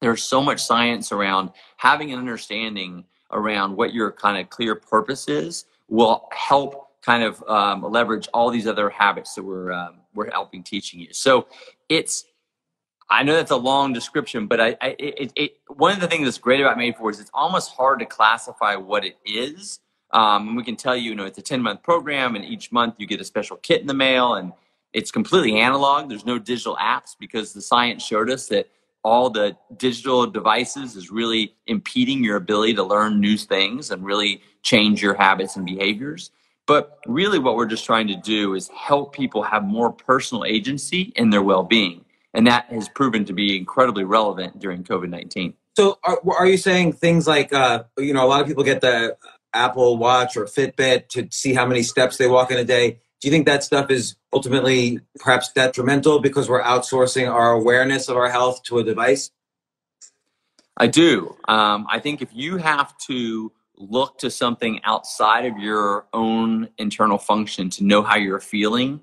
[0.00, 5.28] there's so much science around having an understanding around what your kind of clear purpose
[5.28, 10.30] is will help kind of um, leverage all these other habits that we're um, we're
[10.30, 11.08] helping teaching you.
[11.12, 11.46] So
[11.88, 12.24] it's
[13.10, 16.24] I know that's a long description, but I, I it, it, one of the things
[16.26, 19.80] that's great about Made for is it's almost hard to classify what it is.
[20.10, 22.70] Um, and we can tell you, you know, it's a 10 month program, and each
[22.70, 24.52] month you get a special kit in the mail, and
[24.92, 26.08] it's completely analog.
[26.08, 28.68] There's no digital apps because the science showed us that
[29.04, 34.42] all the digital devices is really impeding your ability to learn new things and really
[34.62, 36.30] change your habits and behaviors.
[36.66, 41.12] But really, what we're just trying to do is help people have more personal agency
[41.16, 42.04] in their well being
[42.38, 45.54] and that has proven to be incredibly relevant during COVID nineteen.
[45.76, 48.80] So, are, are you saying things like, uh, you know, a lot of people get
[48.80, 49.16] the
[49.52, 53.00] Apple Watch or Fitbit to see how many steps they walk in a day?
[53.20, 58.16] Do you think that stuff is ultimately perhaps detrimental because we're outsourcing our awareness of
[58.16, 59.30] our health to a device?
[60.76, 61.36] I do.
[61.48, 67.18] Um, I think if you have to look to something outside of your own internal
[67.18, 69.00] function to know how you're feeling,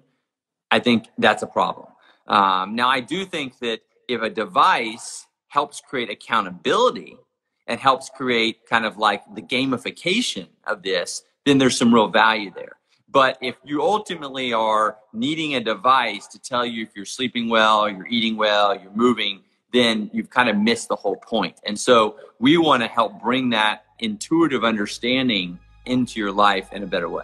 [0.72, 1.88] I think that's a problem.
[2.28, 7.18] Um, now, I do think that if a device helps create accountability
[7.68, 12.52] and helps create kind of like the gamification of this, then there's some real value
[12.54, 12.74] there.
[13.10, 17.90] But if you ultimately are needing a device to tell you if you're sleeping well,
[17.90, 21.56] you're eating well, you're moving, then you've kind of missed the whole point.
[21.66, 26.88] And so we want to help bring that intuitive understanding into your life in a
[26.88, 27.24] better way.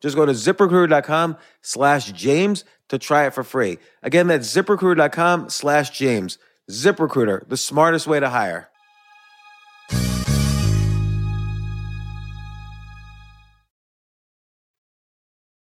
[0.00, 3.78] Just go to ziprecruiter.com slash James to try it for free.
[4.02, 6.38] Again, that's ziprecruiter.com slash James.
[6.70, 8.68] ZipRecruiter, the smartest way to hire.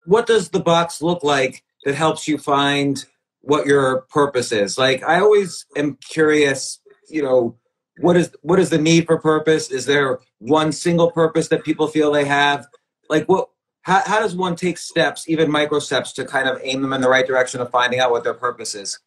[0.06, 3.04] What does the box look like that helps you find
[3.44, 4.76] what your purpose is.
[4.78, 7.56] Like I always am curious, you know,
[8.00, 9.70] what is what is the need for purpose?
[9.70, 12.66] Is there one single purpose that people feel they have?
[13.08, 13.48] Like what
[13.84, 17.00] how, how does one take steps, even micro steps, to kind of aim them in
[17.00, 18.98] the right direction of finding out what their purpose is?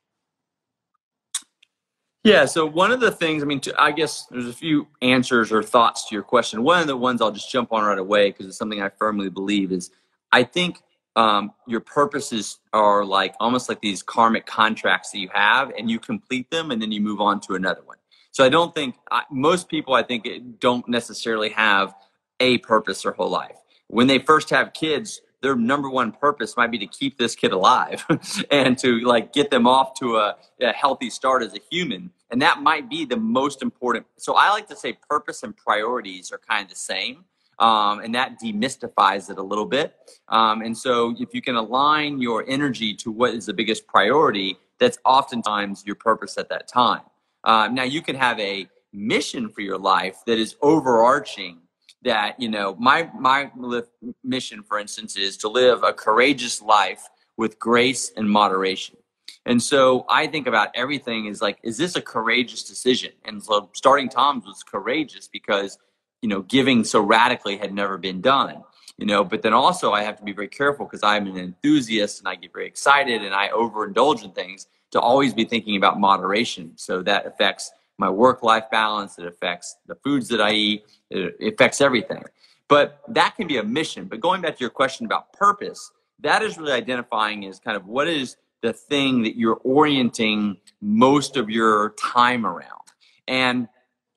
[2.23, 5.51] Yeah, so one of the things, I mean, to, I guess there's a few answers
[5.51, 6.63] or thoughts to your question.
[6.63, 9.29] One of the ones I'll just jump on right away because it's something I firmly
[9.29, 9.91] believe is
[10.31, 10.81] I think
[11.17, 15.99] um, your purposes are like almost like these karmic contracts that you have and you
[15.99, 17.97] complete them and then you move on to another one
[18.31, 20.27] so i don't think I, most people i think
[20.59, 21.95] don't necessarily have
[22.39, 26.71] a purpose their whole life when they first have kids their number one purpose might
[26.71, 28.03] be to keep this kid alive
[28.51, 32.41] and to like get them off to a, a healthy start as a human and
[32.41, 36.39] that might be the most important so i like to say purpose and priorities are
[36.39, 37.23] kind of the same
[37.59, 39.95] um, and that demystifies it a little bit.
[40.27, 44.57] Um, and so, if you can align your energy to what is the biggest priority,
[44.79, 47.01] that's oftentimes your purpose at that time.
[47.43, 51.59] Um, now, you can have a mission for your life that is overarching.
[52.07, 53.51] That you know, my my
[54.23, 57.03] mission, for instance, is to live a courageous life
[57.35, 58.95] with grace and moderation.
[59.45, 63.11] And so I think about everything is like, is this a courageous decision?
[63.25, 65.77] And so starting TOMS was courageous because
[66.21, 68.63] you know, giving so radically had never been done.
[68.97, 72.19] You know, but then also I have to be very careful because I'm an enthusiast
[72.19, 75.99] and I get very excited and I overindulge in things to always be thinking about
[75.99, 76.71] moderation.
[76.77, 81.53] So that affects my work life balance, it affects the foods that I eat, it
[81.53, 82.23] affects everything.
[82.67, 84.05] But that can be a mission.
[84.05, 87.85] But going back to your question about purpose, that is really identifying as kind of
[87.85, 92.71] what is the thing that you're orienting most of your time around.
[93.27, 93.67] And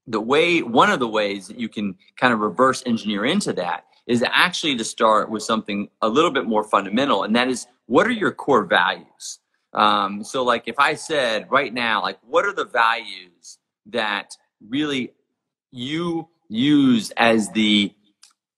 [0.07, 3.85] the way one of the ways that you can kind of reverse engineer into that
[4.07, 8.07] is actually to start with something a little bit more fundamental and that is what
[8.07, 9.39] are your core values
[9.75, 13.30] um, so like if i said right now like what are the values
[13.93, 14.37] that
[14.69, 15.13] really
[15.71, 17.95] you use as the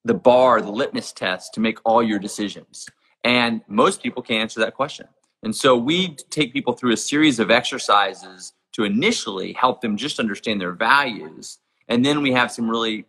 [0.05, 2.87] the bar the litmus test to make all your decisions
[3.23, 5.07] and most people can't answer that question
[5.43, 10.19] and so we take people through a series of exercises to initially help them just
[10.19, 11.59] understand their values.
[11.89, 13.07] And then we have some really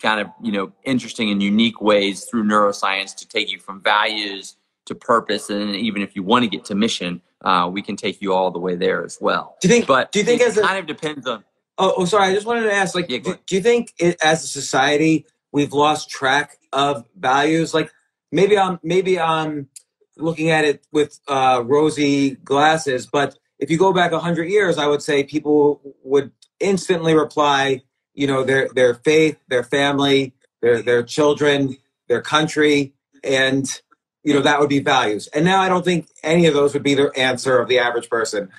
[0.00, 4.56] kind of, you know, interesting and unique ways through neuroscience to take you from values
[4.86, 5.50] to purpose.
[5.50, 8.50] And even if you want to get to mission, uh, we can take you all
[8.50, 9.56] the way there as well.
[9.60, 11.44] Do you think, but do you think it as a, kind of depends on.
[11.78, 12.30] Oh, oh, sorry.
[12.30, 15.26] I just wanted to ask, like, yeah, do, do, you think it, as a society,
[15.52, 17.72] we've lost track of values?
[17.72, 17.90] Like
[18.30, 19.68] maybe I'm, maybe I'm
[20.16, 24.86] looking at it with uh, rosy glasses, but if you go back 100 years, I
[24.86, 27.82] would say people would instantly reply,
[28.14, 31.76] you know, their, their faith, their family, their, their children,
[32.08, 32.92] their country,
[33.24, 33.80] and,
[34.24, 35.28] you know, that would be values.
[35.28, 38.10] And now I don't think any of those would be the answer of the average
[38.10, 38.50] person.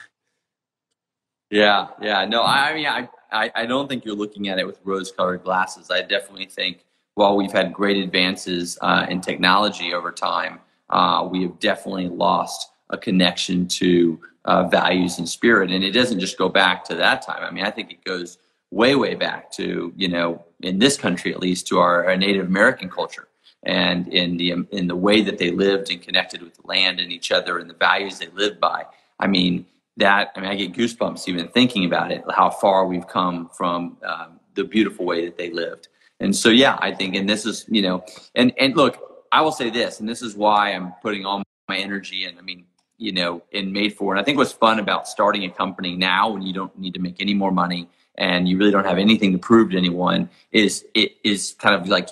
[1.53, 2.25] Yeah, yeah.
[2.25, 5.91] No, I mean, I, I, don't think you're looking at it with rose colored glasses.
[5.91, 6.83] I definitely think
[7.13, 12.71] while we've had great advances uh, in technology over time, uh, we have definitely lost
[12.89, 15.69] a connection to uh, values and spirit.
[15.69, 17.43] And it doesn't just go back to that time.
[17.43, 18.39] I mean, I think it goes
[18.71, 22.47] way, way back to, you know, in this country at least, to our, our Native
[22.47, 23.27] American culture
[23.61, 27.11] and in the in the way that they lived and connected with the land and
[27.11, 28.87] each other and the values they lived by.
[29.19, 29.67] I mean,
[29.97, 32.23] that I mean, I get goosebumps even thinking about it.
[32.29, 35.87] How far we've come from um, the beautiful way that they lived.
[36.19, 38.03] And so, yeah, I think, and this is, you know,
[38.35, 41.77] and, and look, I will say this, and this is why I'm putting all my
[41.77, 42.37] energy in.
[42.37, 42.65] I mean,
[42.97, 44.13] you know, in Made For.
[44.13, 46.99] And I think what's fun about starting a company now when you don't need to
[46.99, 50.85] make any more money and you really don't have anything to prove to anyone is
[50.93, 52.09] it is kind of like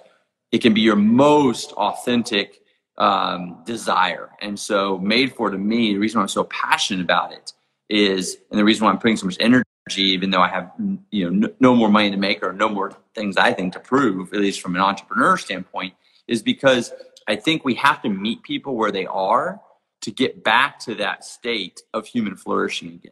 [0.52, 2.64] it can be your most authentic
[2.98, 4.30] um, desire.
[4.42, 7.54] And so, Made For to me, the reason I'm so passionate about it
[7.92, 9.66] is, and the reason why I'm putting so much energy,
[9.98, 10.72] even though I have
[11.12, 13.80] you know no, no more money to make or no more things I think to
[13.80, 15.94] prove, at least from an entrepreneur standpoint,
[16.28, 16.94] is because
[17.28, 19.62] I think we have to meet people where they are
[20.02, 23.12] to get back to that state of human flourishing again.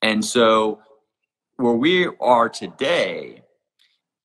[0.00, 0.80] And so,
[1.56, 3.42] where we are today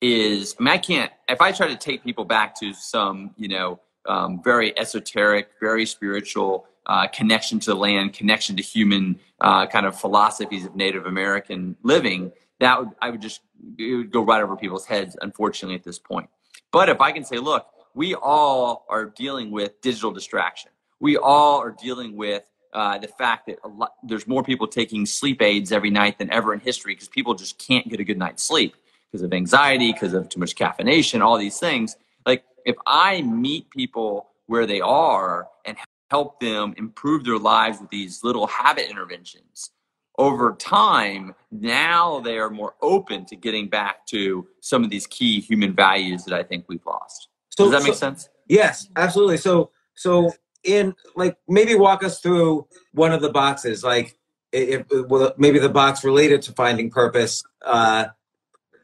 [0.02, 3.48] is, I mean, I can't, if I try to take people back to some, you
[3.48, 9.68] know, um, very esoteric, very spiritual uh, connection to the land, connection to human uh,
[9.68, 13.42] kind of philosophies of Native American living, that would, I would just,
[13.78, 16.30] it would go right over people's heads, unfortunately, at this point.
[16.72, 20.72] But if I can say, look, we all are dealing with digital distraction.
[21.00, 25.42] We all are dealing with uh, the fact that lot, there's more people taking sleep
[25.42, 28.44] aids every night than ever in history because people just can't get a good night's
[28.44, 28.76] sleep
[29.12, 31.96] because of anxiety, because of too much caffeination, all these things.
[32.26, 35.78] Like if I meet people where they are and
[36.10, 39.72] help them improve their lives with these little habit interventions,
[40.18, 45.40] over time, now they are more open to getting back to some of these key
[45.40, 47.28] human values that I think we've lost.
[47.50, 48.30] So, Does that make so, sense?
[48.48, 49.38] Yes, absolutely.
[49.38, 50.32] So, so
[50.64, 54.18] in like maybe walk us through one of the boxes, like
[54.52, 57.44] if, if maybe the box related to finding purpose.
[57.64, 58.06] Uh,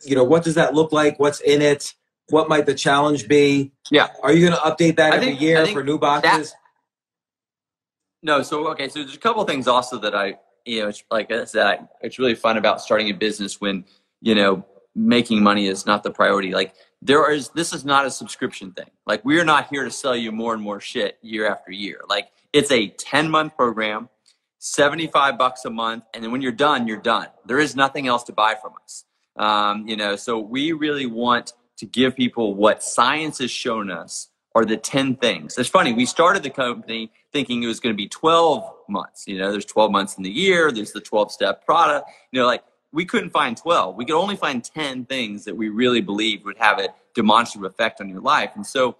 [0.05, 1.19] you know, what does that look like?
[1.19, 1.93] What's in it?
[2.29, 3.71] What might the challenge be?
[3.89, 4.09] Yeah.
[4.21, 6.51] Are you going to update that I every think, year for new boxes?
[6.51, 6.57] That,
[8.23, 8.41] no.
[8.41, 8.89] So okay.
[8.89, 12.35] So there's a couple things also that I you know like I said, it's really
[12.35, 13.85] fun about starting a business when
[14.21, 14.65] you know
[14.95, 16.53] making money is not the priority.
[16.53, 18.89] Like there is this is not a subscription thing.
[19.05, 22.01] Like we're not here to sell you more and more shit year after year.
[22.09, 24.09] Like it's a 10 month program,
[24.59, 27.27] 75 bucks a month, and then when you're done, you're done.
[27.45, 29.03] There is nothing else to buy from us.
[29.35, 34.29] Um, you know, so we really want to give people what science has shown us
[34.55, 35.57] are the 10 things.
[35.57, 39.27] It's funny, we started the company thinking it was going to be 12 months.
[39.27, 42.09] You know, there's 12 months in the year, there's the 12 step product.
[42.31, 43.95] You know, like we couldn't find 12.
[43.95, 47.99] We could only find 10 things that we really believed would have a demonstrative effect
[47.99, 48.51] on your life.
[48.55, 48.97] And so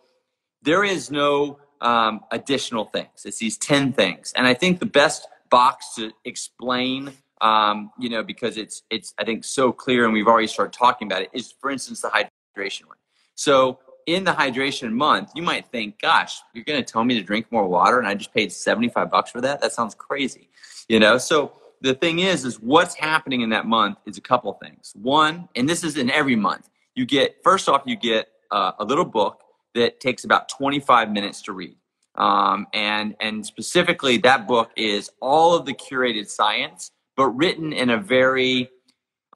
[0.64, 3.26] there is no um, additional things.
[3.26, 4.34] It's these 10 things.
[4.36, 9.24] And I think the best box to explain, um, you know, because it's, it's, I
[9.26, 12.88] think, so clear and we've already started talking about it, is, for instance, the hydration
[12.88, 12.97] one.
[13.36, 17.24] So in the hydration month, you might think, gosh, you're going to tell me to
[17.24, 19.62] drink more water and I just paid 75 bucks for that?
[19.62, 20.49] That sounds crazy,
[20.88, 21.18] you know?
[21.18, 24.93] So the thing is, is what's happening in that month is a couple things.
[24.95, 28.86] One, and this is in every month, you get, first off, you get uh, a
[28.86, 29.43] little book
[29.76, 31.76] that takes about 25 minutes to read.
[32.16, 37.89] Um, and, and specifically, that book is all of the curated science, but written in
[37.89, 38.70] a very,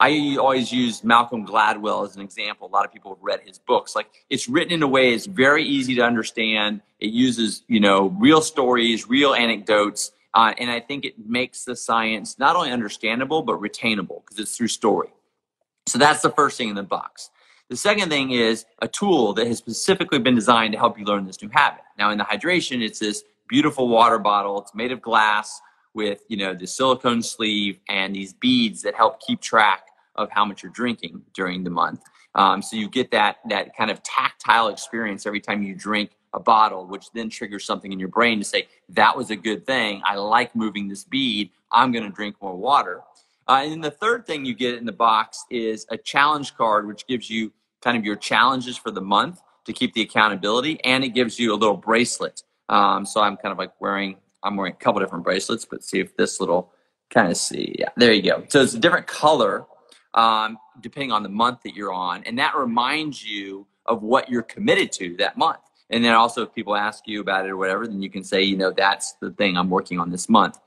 [0.00, 2.68] I always use Malcolm Gladwell as an example.
[2.68, 3.96] A lot of people have read his books.
[3.96, 6.82] Like it's written in a way it's very easy to understand.
[7.00, 11.74] It uses, you know, real stories, real anecdotes, uh, and I think it makes the
[11.74, 15.08] science not only understandable, but retainable because it's through story.
[15.86, 17.30] So that's the first thing in the box.
[17.68, 21.26] The second thing is a tool that has specifically been designed to help you learn
[21.26, 21.82] this new habit.
[21.98, 24.60] Now, in the hydration, it's this beautiful water bottle.
[24.60, 25.60] It's made of glass
[25.94, 29.82] with, you know, the silicone sleeve and these beads that help keep track
[30.16, 32.00] of how much you're drinking during the month.
[32.34, 36.40] Um, so you get that that kind of tactile experience every time you drink a
[36.40, 40.02] bottle, which then triggers something in your brain to say, that was a good thing.
[40.04, 41.50] I like moving this bead.
[41.72, 43.00] I'm going to drink more water.
[43.48, 46.86] Uh, and then the third thing you get in the box is a challenge card,
[46.86, 50.78] which gives you kind of your challenges for the month to keep the accountability.
[50.84, 52.42] And it gives you a little bracelet.
[52.68, 56.00] Um, so I'm kind of like wearing, I'm wearing a couple different bracelets, but see
[56.00, 56.72] if this little
[57.10, 57.74] kind of see.
[57.78, 58.44] Yeah, there you go.
[58.48, 59.66] So it's a different color
[60.14, 62.22] um, depending on the month that you're on.
[62.24, 65.60] And that reminds you of what you're committed to that month.
[65.90, 68.42] And then also, if people ask you about it or whatever, then you can say,
[68.42, 70.58] you know, that's the thing I'm working on this month.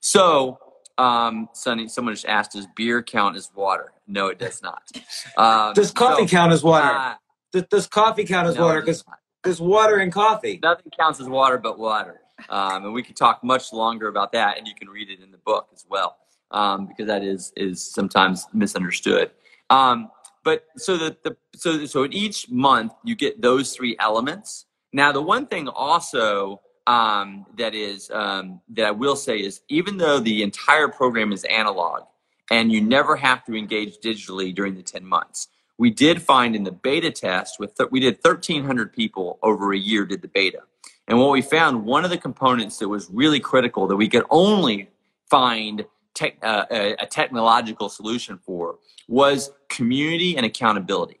[0.00, 0.58] So,
[0.98, 3.92] um, Sonny, someone just asked, does beer count as water?
[4.06, 4.82] No, it does not.
[5.36, 6.86] Um, does coffee so, count as water?
[6.86, 7.14] Uh,
[7.52, 8.80] does, does, coffee count as no, water?
[8.80, 9.04] Because
[9.44, 10.58] there's water in coffee.
[10.60, 12.20] Nothing counts as water but water.
[12.48, 15.30] Um, and we could talk much longer about that, and you can read it in
[15.30, 16.16] the book as well,
[16.50, 19.30] um, because that is is sometimes misunderstood.
[19.70, 20.10] Um,
[20.44, 25.12] but so the, the so so in each month you get those three elements, now,
[25.12, 30.18] the one thing also um, that is um, that I will say is even though
[30.18, 32.04] the entire program is analog
[32.50, 36.64] and you never have to engage digitally during the 10 months, we did find in
[36.64, 40.60] the beta test with th- we did 1300 people over a year did the beta
[41.08, 44.24] and what we found one of the components that was really critical that we could
[44.30, 44.88] only
[45.30, 45.84] find
[46.14, 48.78] te- uh, a, technological solution for
[49.08, 51.18] was community and accountability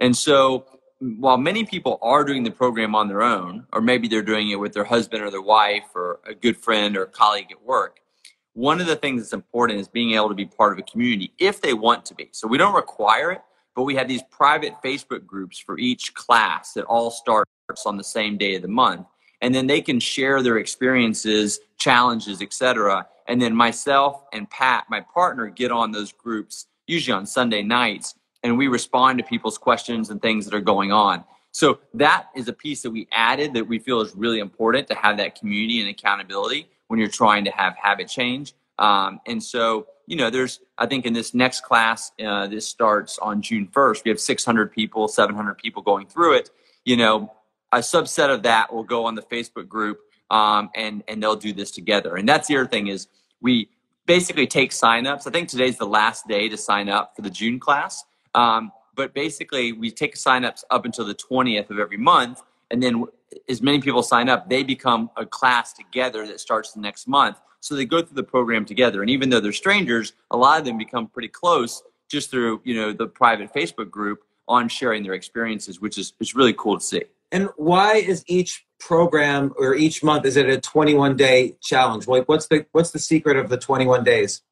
[0.00, 0.66] and so
[1.00, 4.56] while many people are doing the program on their own or maybe they're doing it
[4.56, 8.00] with their husband or their wife or a good friend or a colleague at work
[8.54, 11.32] one of the things that's important is being able to be part of a community
[11.38, 13.40] if they want to be so we don't require it
[13.78, 17.48] but we have these private Facebook groups for each class that all starts
[17.86, 19.06] on the same day of the month.
[19.40, 23.06] And then they can share their experiences, challenges, etc.
[23.26, 28.14] And then myself and Pat, my partner, get on those groups, usually on Sunday nights,
[28.42, 31.24] and we respond to people's questions and things that are going on.
[31.52, 34.94] So that is a piece that we added that we feel is really important to
[34.94, 38.54] have that community and accountability when you're trying to have habit change.
[38.78, 43.18] Um, and so you know, there's, I think in this next class, uh, this starts
[43.18, 44.04] on June 1st.
[44.04, 46.50] We have 600 people, 700 people going through it.
[46.86, 47.30] You know,
[47.72, 50.00] a subset of that will go on the Facebook group
[50.30, 52.16] um, and, and they'll do this together.
[52.16, 53.08] And that's the other thing is
[53.40, 53.68] we
[54.06, 55.26] basically take signups.
[55.26, 58.04] I think today's the last day to sign up for the June class.
[58.34, 62.42] Um, but basically, we take signups up until the 20th of every month.
[62.70, 63.04] And then
[63.48, 67.38] as many people sign up, they become a class together that starts the next month.
[67.60, 69.02] So they go through the program together.
[69.02, 72.74] And even though they're strangers, a lot of them become pretty close just through, you
[72.74, 76.84] know, the private Facebook group on sharing their experiences, which is, is really cool to
[76.84, 77.04] see.
[77.30, 82.06] And why is each program or each month is it a 21 day challenge?
[82.06, 84.42] Like what's the what's the secret of the 21 days?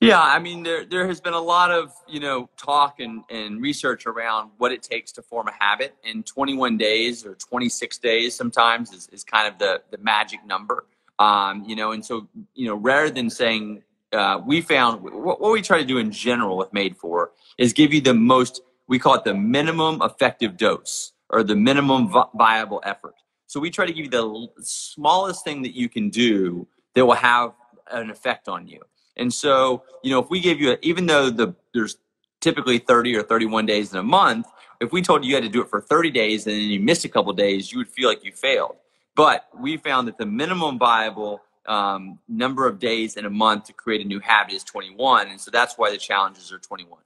[0.00, 3.62] Yeah, I mean there there has been a lot of, you know, talk and, and
[3.62, 5.94] research around what it takes to form a habit.
[6.04, 10.86] And 21 days or 26 days sometimes is, is kind of the, the magic number.
[11.20, 15.52] Um, you know, and so, you know, rather than saying, uh, we found what, what
[15.52, 18.60] we try to do in general with Made For is give you the most,
[18.92, 23.14] we call it the minimum effective dose or the minimum viable effort.
[23.46, 27.14] So we try to give you the smallest thing that you can do that will
[27.14, 27.54] have
[27.90, 28.82] an effect on you.
[29.16, 31.96] And so, you know, if we gave you, a, even though the there's
[32.42, 34.46] typically 30 or 31 days in a month,
[34.78, 36.78] if we told you you had to do it for 30 days and then you
[36.78, 38.76] missed a couple days, you would feel like you failed.
[39.16, 43.72] But we found that the minimum viable um, number of days in a month to
[43.72, 45.28] create a new habit is 21.
[45.28, 46.98] And so that's why the challenges are 21.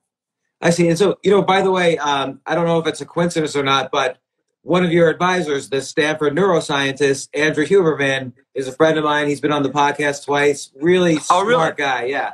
[0.61, 0.89] I see.
[0.89, 3.55] And so, you know, by the way, um, I don't know if it's a coincidence
[3.57, 4.19] or not, but
[4.63, 9.29] one of your advisors, the Stanford neuroscientist, Andrew Huberman, is a friend of mine.
[9.29, 10.73] He's been on the podcast twice.
[10.75, 11.73] Really oh, smart really?
[11.77, 12.05] guy.
[12.07, 12.33] Yeah.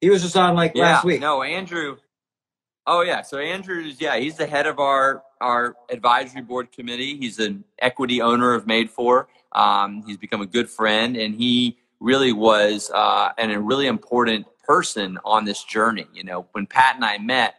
[0.00, 1.20] He was just on like yeah, last week.
[1.20, 1.96] No, Andrew.
[2.86, 3.22] Oh yeah.
[3.22, 7.16] So Andrew's yeah, he's the head of our our advisory board committee.
[7.16, 9.28] He's an equity owner of Made For.
[9.52, 14.46] Um, he's become a good friend, and he really was uh, and a really important
[14.64, 16.06] person on this journey.
[16.12, 17.54] You know, when Pat and I met,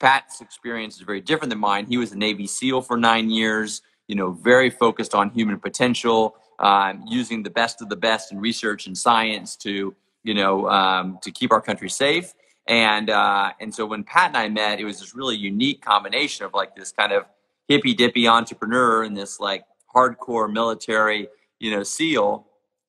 [0.00, 1.86] Pat's experience is very different than mine.
[1.86, 3.82] He was a Navy SEAL for nine years.
[4.06, 8.40] You know, very focused on human potential, um, using the best of the best in
[8.40, 9.94] research and science to
[10.24, 12.34] you know um, to keep our country safe.
[12.66, 16.44] And uh, and so when Pat and I met, it was this really unique combination
[16.44, 17.24] of like this kind of
[17.66, 21.28] hippy dippy entrepreneur and this like hardcore military,
[21.58, 22.46] you know, SEAL.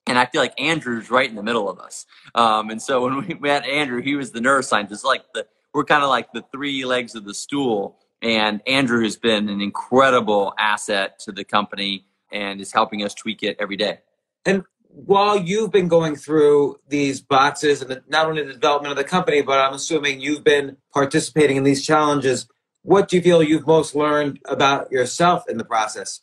[0.07, 2.05] And I feel like Andrew's right in the middle of us.
[2.34, 5.03] Um, and so when we met Andrew, he was the neuroscientist.
[5.03, 7.98] Like the we're kind of like the three legs of the stool.
[8.22, 13.44] And Andrew has been an incredible asset to the company and is helping us tweak
[13.44, 14.00] it every day.
[14.46, 18.98] And while you've been going through these boxes and the, not only the development of
[18.98, 22.48] the company, but I'm assuming you've been participating in these challenges,
[22.82, 26.22] what do you feel you've most learned about yourself in the process?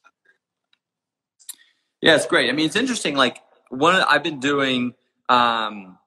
[2.02, 2.50] Yeah, it's great.
[2.50, 3.14] I mean, it's interesting.
[3.14, 3.38] Like
[3.70, 4.94] one, I've been doing,
[5.28, 5.98] um,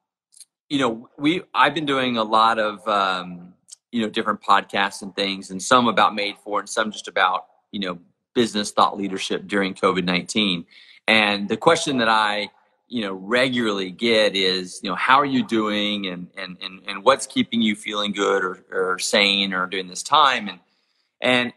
[0.69, 3.53] you know, we I've been doing a lot of, um,
[3.91, 7.47] you know, different podcasts and things, and some about Made For, and some just about,
[7.71, 7.99] you know,
[8.35, 10.65] business thought leadership during COVID nineteen.
[11.07, 12.49] And the question that I,
[12.87, 17.03] you know, regularly get is, you know, how are you doing and, and, and, and
[17.03, 20.47] what's keeping you feeling good or, or sane or during this time?
[20.47, 20.59] And,
[21.19, 21.53] and,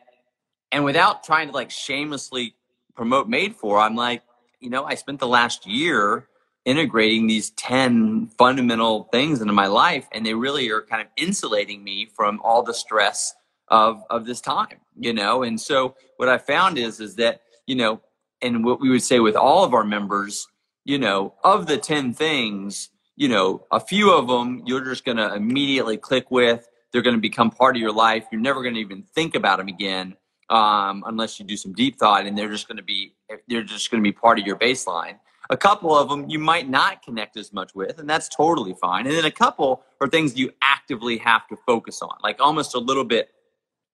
[0.71, 2.55] and without trying to like shamelessly
[2.95, 4.23] promote Made For, I'm like,
[4.59, 6.29] you know, I spent the last year
[6.65, 11.83] integrating these 10 fundamental things into my life and they really are kind of insulating
[11.83, 13.35] me from all the stress
[13.69, 17.75] of of this time you know and so what i found is is that you
[17.75, 18.01] know
[18.43, 20.49] and what we would say with all of our members,
[20.85, 25.17] you know, of the 10 things, you know, a few of them you're just going
[25.17, 26.69] to immediately click with.
[26.93, 28.27] They're going to become part of your life.
[28.31, 30.17] You're never going to even think about them again
[30.51, 33.15] um, unless you do some deep thought, and they're just going to be
[33.49, 35.19] they're just going to be part of your baseline.
[35.53, 39.07] A couple of them you might not connect as much with, and that's totally fine.
[39.07, 42.79] And then a couple are things you actively have to focus on, like almost a
[42.79, 43.29] little bit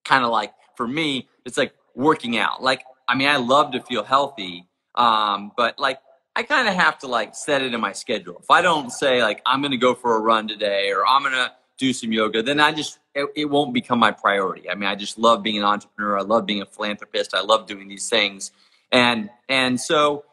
[0.04, 2.62] kind of like for me, it's like working out.
[2.62, 5.98] Like, I mean, I love to feel healthy, um, but like
[6.36, 8.38] I kind of have to like set it in my schedule.
[8.40, 11.22] If I don't say like I'm going to go for a run today or I'm
[11.22, 14.70] going to do some yoga, then I just it, it, won't become my priority.
[14.70, 16.18] I mean, I just love being an entrepreneur.
[16.18, 17.34] I love being a philanthropist.
[17.34, 18.52] I love doing these things,
[18.92, 20.24] and and so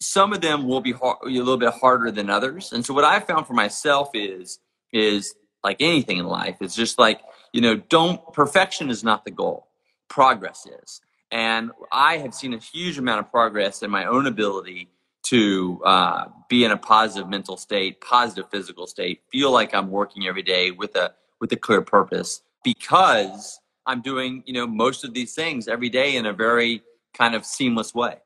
[0.00, 2.72] some of them will be hard, a little bit harder than others.
[2.72, 4.60] And so what I found for myself is
[4.92, 5.34] is
[5.64, 7.20] like anything in life, it's just like
[7.52, 9.68] you know, don't perfection is not the goal.
[10.08, 14.88] Progress is, and I have seen a huge amount of progress in my own ability
[15.24, 20.26] to uh, be in a positive mental state, positive physical state, feel like I'm working
[20.26, 25.12] every day with a with a clear purpose because I'm doing you know most of
[25.12, 26.82] these things every day in a very
[27.14, 28.18] kind of seamless way.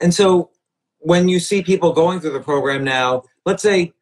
[0.00, 0.50] And so
[0.98, 3.92] when you see people going through the program now, let's say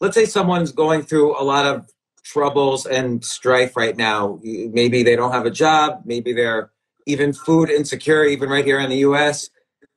[0.00, 1.88] let's say someone's going through a lot of
[2.24, 4.40] troubles and strife right now.
[4.42, 6.70] Maybe they don't have a job, maybe they're
[7.06, 9.50] even food insecure even right here in the US.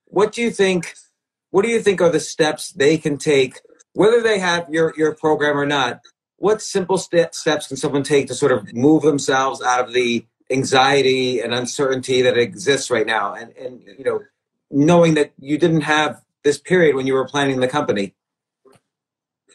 [0.05, 0.95] What do you think
[1.55, 3.61] what do you think are the steps they can take,
[3.93, 6.01] whether they have your, your program or not?
[6.35, 10.25] What simple st- steps can someone take to sort of move themselves out of the
[10.51, 13.35] anxiety and uncertainty that exists right now?
[13.35, 14.19] And, and you know,
[14.69, 18.13] knowing that you didn't have this period when you were planning the company.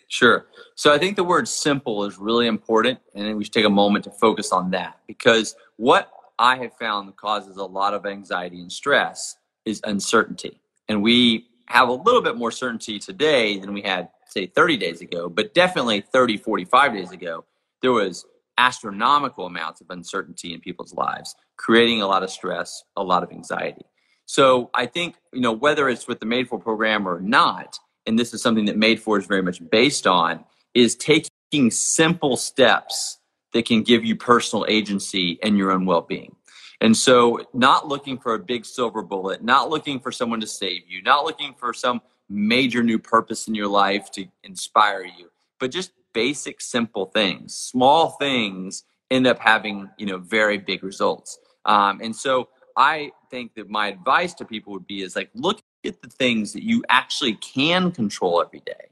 [0.08, 0.46] Sure.
[0.74, 4.04] So I think the word simple is really important, and we should take a moment
[4.04, 8.72] to focus on that because what I have found causes a lot of anxiety and
[8.72, 10.60] stress is uncertainty.
[10.88, 15.00] And we have a little bit more certainty today than we had, say, 30 days
[15.00, 17.44] ago, but definitely 30, 45 days ago,
[17.82, 18.26] there was
[18.58, 23.30] astronomical amounts of uncertainty in people's lives, creating a lot of stress, a lot of
[23.30, 23.84] anxiety.
[24.30, 28.16] So I think, you know, whether it's with the Made For program or not, and
[28.16, 33.18] this is something that Made For is very much based on, is taking simple steps
[33.54, 36.36] that can give you personal agency and your own well-being.
[36.80, 40.82] And so, not looking for a big silver bullet, not looking for someone to save
[40.88, 45.28] you, not looking for some major new purpose in your life to inspire you,
[45.58, 47.56] but just basic, simple things.
[47.56, 51.36] Small things end up having, you know, very big results.
[51.64, 55.60] Um, and so, I think that my advice to people would be is like, look
[55.84, 58.90] at the things that you actually can control every day,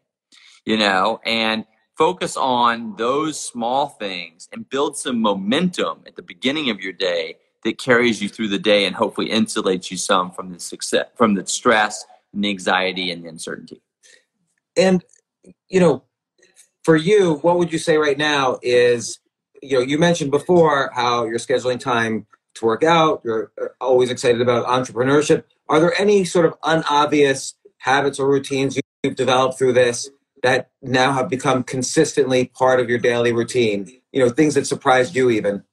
[0.64, 1.64] you know, and
[1.97, 7.37] focus on those small things and build some momentum at the beginning of your day
[7.64, 11.35] that carries you through the day and hopefully insulates you some from the success from
[11.35, 13.83] the stress and the anxiety and the uncertainty.
[14.76, 15.05] And
[15.68, 16.05] you know
[16.85, 19.18] for you what would you say right now is
[19.61, 24.11] you know you mentioned before how you're scheduling time to work out you're uh, always
[24.11, 25.44] excited about entrepreneurship.
[25.68, 30.11] Are there any sort of unobvious habits or routines you've developed through this
[30.42, 33.90] that now have become consistently part of your daily routine?
[34.12, 35.64] You know things that surprised you even?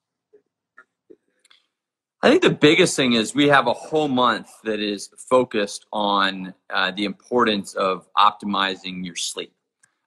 [2.21, 6.55] I think the biggest thing is we have a whole month that is focused on
[6.73, 9.53] uh, the importance of optimizing your sleep.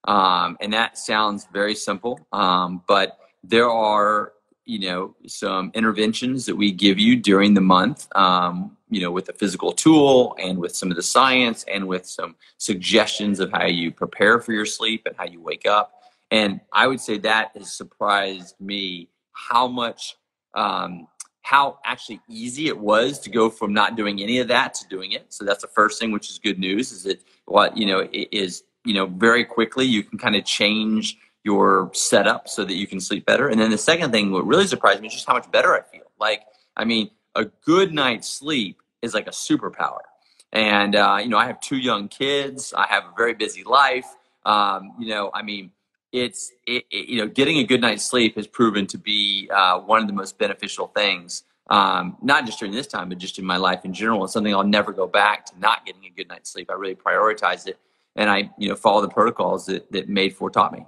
[0.09, 4.33] Um, and that sounds very simple, um, but there are
[4.69, 9.29] you know some interventions that we give you during the month um, you know with
[9.29, 13.67] a physical tool and with some of the science and with some suggestions of how
[13.67, 17.51] you prepare for your sleep and how you wake up and i would say that
[17.57, 20.17] has surprised me how much
[20.55, 21.09] um,
[21.43, 25.13] how actually easy it was to go from not doing any of that to doing
[25.13, 25.25] it.
[25.31, 26.93] So that's the first thing, which is good news.
[26.93, 30.45] Is that what you know it is you know very quickly you can kind of
[30.45, 31.17] change
[31.51, 33.49] your setup so that you can sleep better.
[33.49, 35.83] And then the second thing, what really surprised me is just how much better I
[35.93, 36.11] feel.
[36.21, 36.43] Like
[36.77, 40.05] I mean, a good night's sleep is like a superpower.
[40.53, 42.75] And uh, you know, I have two young kids.
[42.77, 44.09] I have a very busy life.
[44.45, 45.73] Um, you know, I mean,
[46.13, 49.79] it's it, it, you know getting a good night's sleep has proven to be uh,
[49.81, 53.45] one of the most beneficial things um, not just during this time but just in
[53.45, 56.29] my life in general it's something i'll never go back to not getting a good
[56.29, 57.79] night's sleep i really prioritize it
[58.17, 60.87] and i you know follow the protocols that, that made for taught me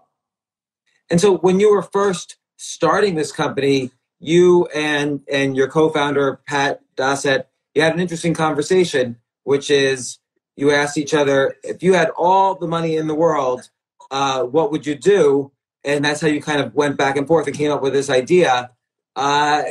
[1.10, 6.80] and so when you were first starting this company you and and your co-founder pat
[6.96, 10.18] dossett you had an interesting conversation which is
[10.56, 13.70] you asked each other if you had all the money in the world
[14.10, 15.52] uh, what would you do?
[15.84, 18.10] And that's how you kind of went back and forth and came up with this
[18.10, 18.70] idea.
[19.16, 19.62] Uh,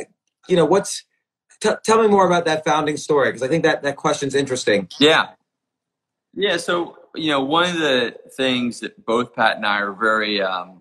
[0.48, 1.04] you know, what's
[1.60, 4.88] t- tell me more about that founding story because I think that that question's interesting.
[4.98, 5.28] Yeah,
[6.34, 6.56] yeah.
[6.56, 10.79] So you know, one of the things that both Pat and I are very um,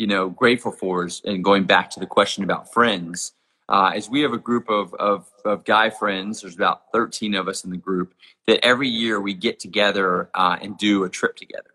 [0.00, 3.32] you know grateful for is, and going back to the question about friends,
[3.68, 6.40] uh, is we have a group of, of, of, guy friends.
[6.40, 8.14] There's about 13 of us in the group
[8.46, 11.70] that every year we get together uh, and do a trip together.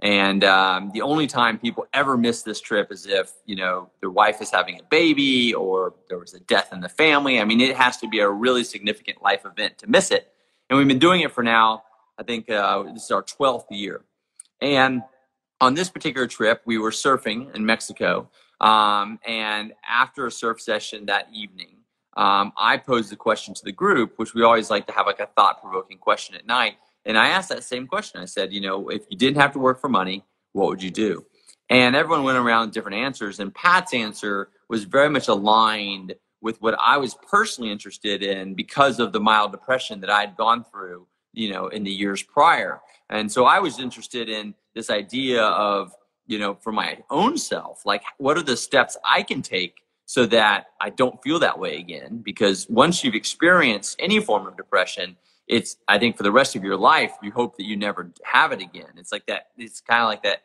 [0.00, 4.10] And um, the only time people ever miss this trip is if, you know, their
[4.10, 7.40] wife is having a baby or there was a death in the family.
[7.40, 10.30] I mean, it has to be a really significant life event to miss it.
[10.68, 11.84] And we've been doing it for now,
[12.18, 14.02] I think uh, this is our 12th year.
[14.60, 15.02] And
[15.62, 18.28] on this particular trip, we were surfing in Mexico.
[18.60, 21.76] Um, and after a surf session that evening,
[22.16, 25.20] um, I posed the question to the group, which we always like to have like
[25.20, 26.74] a thought provoking question at night.
[27.04, 28.20] And I asked that same question.
[28.20, 30.90] I said, you know, if you didn't have to work for money, what would you
[30.90, 31.24] do?
[31.70, 33.38] And everyone went around with different answers.
[33.38, 38.98] And Pat's answer was very much aligned with what I was personally interested in because
[38.98, 42.80] of the mild depression that I'd gone through, you know, in the years prior.
[43.12, 45.94] And so I was interested in this idea of,
[46.26, 50.24] you know, for my own self, like what are the steps I can take so
[50.26, 52.22] that I don't feel that way again?
[52.24, 56.64] Because once you've experienced any form of depression, it's I think for the rest of
[56.64, 58.88] your life, you hope that you never have it again.
[58.96, 59.48] It's like that.
[59.58, 60.42] It's kind of like that,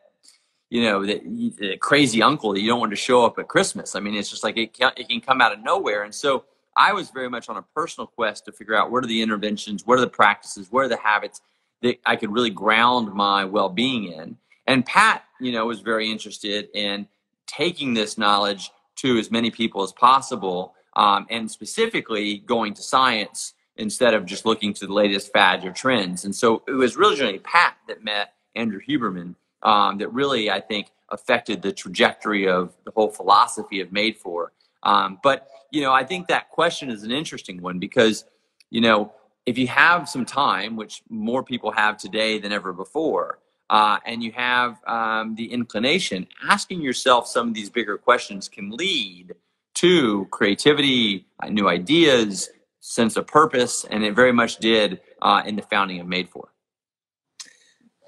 [0.70, 3.95] you know, the, crazy uncle that you don't want to show up at Christmas.
[3.95, 6.03] I mean, it's just like it can, it can come out of nowhere.
[6.03, 6.43] And so
[6.76, 9.88] I was very much on a personal quest to figure out what are the interventions,
[9.88, 11.39] what are the practices, what are the habits
[11.82, 14.38] that I could really ground my well-being in.
[14.65, 17.07] And Pat, you know, was very interested in
[17.45, 23.53] taking this knowledge to as many people as possible, um, and specifically going to science
[23.75, 26.25] instead of just looking to the latest fads or trends.
[26.25, 30.88] And so it was really Pat that met Andrew Huberman um, that really, I think,
[31.09, 34.51] affected the trajectory of the whole philosophy of Made For.
[34.84, 38.25] Um, but, you know, I think that question is an interesting one because,
[38.71, 39.13] you know,
[39.47, 43.39] if you have some time, which more people have today than ever before,
[43.69, 48.69] uh, and you have um, the inclination, asking yourself some of these bigger questions can
[48.69, 49.33] lead
[49.75, 52.49] to creativity, uh, new ideas,
[52.81, 56.49] sense of purpose, and it very much did uh, in the founding of Made For.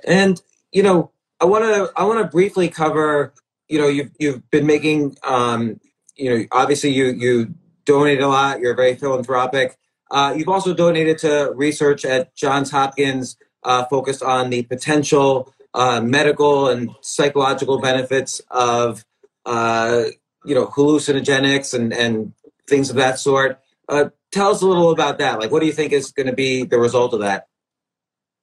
[0.05, 0.41] And
[0.73, 3.33] you know, I want to I want to briefly cover.
[3.69, 5.15] You know, you've you've been making.
[5.23, 5.79] Um,
[6.15, 7.53] you know, obviously you you
[7.85, 8.59] donate a lot.
[8.59, 9.77] You're very philanthropic.
[10.11, 16.01] Uh, you've also donated to research at Johns Hopkins uh, focused on the potential uh,
[16.01, 19.05] medical and psychological benefits of
[19.45, 20.05] uh,
[20.45, 22.33] you know hallucinogenics and and
[22.67, 23.59] things of that sort.
[23.87, 25.39] Uh, tell us a little about that.
[25.39, 27.47] Like, what do you think is going to be the result of that?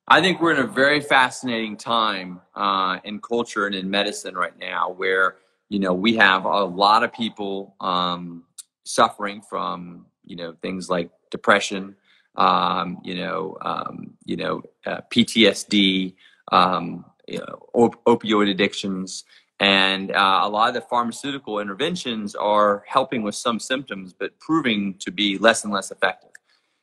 [0.08, 4.56] I think we're in a very fascinating time uh, in culture and in medicine right
[4.58, 5.36] now, where
[5.68, 8.44] you know we have a lot of people um,
[8.84, 11.96] suffering from you know things like depression,
[12.36, 16.14] um, you know, um, you know, uh, PTSD,
[16.52, 19.24] um, you know, op- opioid addictions,
[19.58, 24.94] and uh, a lot of the pharmaceutical interventions are helping with some symptoms, but proving
[24.98, 26.30] to be less and less effective.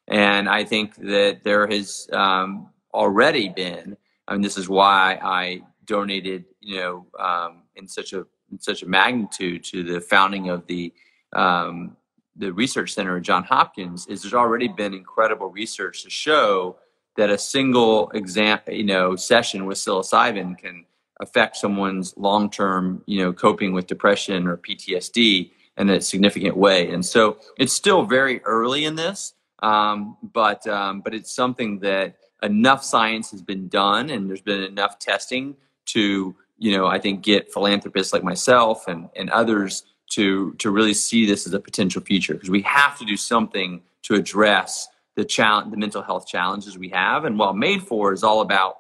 [0.07, 3.95] And I think that there has um, already been,
[4.27, 8.83] I mean, this is why I donated, you know, um, in such a in such
[8.83, 10.93] a magnitude to the founding of the
[11.33, 11.97] um,
[12.35, 14.07] the research center at John Hopkins.
[14.07, 16.77] Is there's already been incredible research to show
[17.15, 20.85] that a single exam, you know, session with psilocybin can
[21.19, 26.89] affect someone's long-term, you know, coping with depression or PTSD in a significant way.
[26.89, 32.17] And so it's still very early in this, um, but um, but it's something that
[32.41, 35.55] enough science has been done, and there's been enough testing
[35.85, 39.83] to, you know, I think get philanthropists like myself and and others
[40.15, 43.81] to to really see this as a potential future because we have to do something
[44.03, 47.25] to address the challenge, the mental health challenges we have.
[47.25, 48.77] And while Made For is all about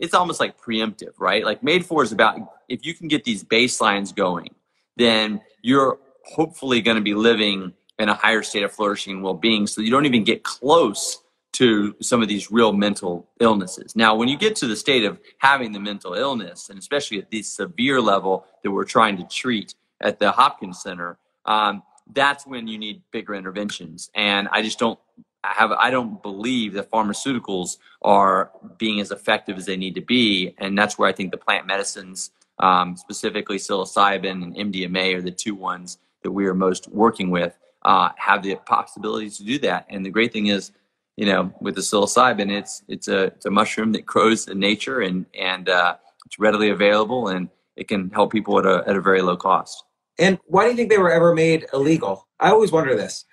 [0.00, 1.44] it's almost like preemptive, right?
[1.44, 4.48] Like made for is about if you can get these baselines going,
[4.96, 9.66] then you're hopefully going to be living in a higher state of flourishing and well-being
[9.66, 11.22] so you don't even get close
[11.52, 13.94] to some of these real mental illnesses.
[13.94, 17.30] Now, when you get to the state of having the mental illness, and especially at
[17.30, 21.82] this severe level that we're trying to treat at the Hopkins Center, um,
[22.12, 24.10] that's when you need bigger interventions.
[24.14, 24.98] And I just don't
[25.44, 30.54] have I don't believe that pharmaceuticals are being as effective as they need to be,
[30.58, 35.30] and that's where I think the plant medicines, um, specifically psilocybin and MDMA, are the
[35.30, 37.56] two ones that we are most working with.
[37.82, 40.72] Uh, have the possibility to do that, and the great thing is,
[41.16, 45.00] you know, with the psilocybin, it's it's a it's a mushroom that grows in nature,
[45.00, 45.96] and and uh,
[46.26, 49.84] it's readily available, and it can help people at a at a very low cost.
[50.18, 52.28] And why do you think they were ever made illegal?
[52.38, 53.24] I always wonder this.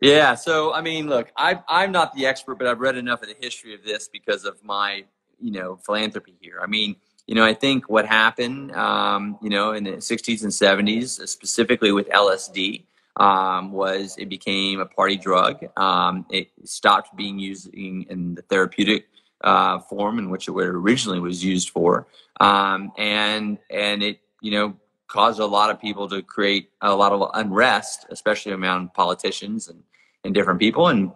[0.00, 0.34] Yeah.
[0.34, 3.36] So, I mean, look, I, I'm not the expert, but I've read enough of the
[3.40, 5.04] history of this because of my,
[5.40, 6.60] you know, philanthropy here.
[6.62, 6.96] I mean,
[7.26, 11.92] you know, I think what happened, um, you know, in the 60s and 70s, specifically
[11.92, 12.84] with LSD,
[13.16, 15.64] um, was it became a party drug.
[15.76, 19.08] Um, it stopped being used in, in the therapeutic
[19.42, 22.06] uh, form in which it originally was used for,
[22.40, 24.76] um, and and it you know
[25.08, 29.82] caused a lot of people to create a lot of unrest, especially among politicians and,
[30.24, 31.12] and different people, and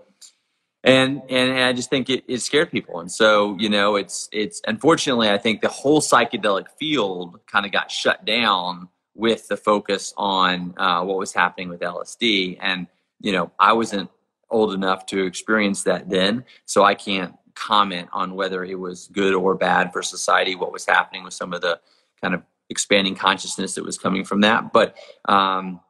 [0.83, 4.63] and and, I just think it, it scared people, and so you know it's it's
[4.67, 10.15] unfortunately I think the whole psychedelic field kind of got shut down with the focus
[10.17, 12.59] on uh, what was happening with LSD.
[12.61, 12.87] And,
[13.21, 14.11] you know, I wasn't
[14.51, 19.35] old enough to experience that then, so I can't comment on whether it was good
[19.35, 21.81] or bad for society, what was happening with some of the
[22.23, 24.73] kind of expanding consciousness that was coming from that.
[24.73, 24.97] But,
[25.29, 25.81] um,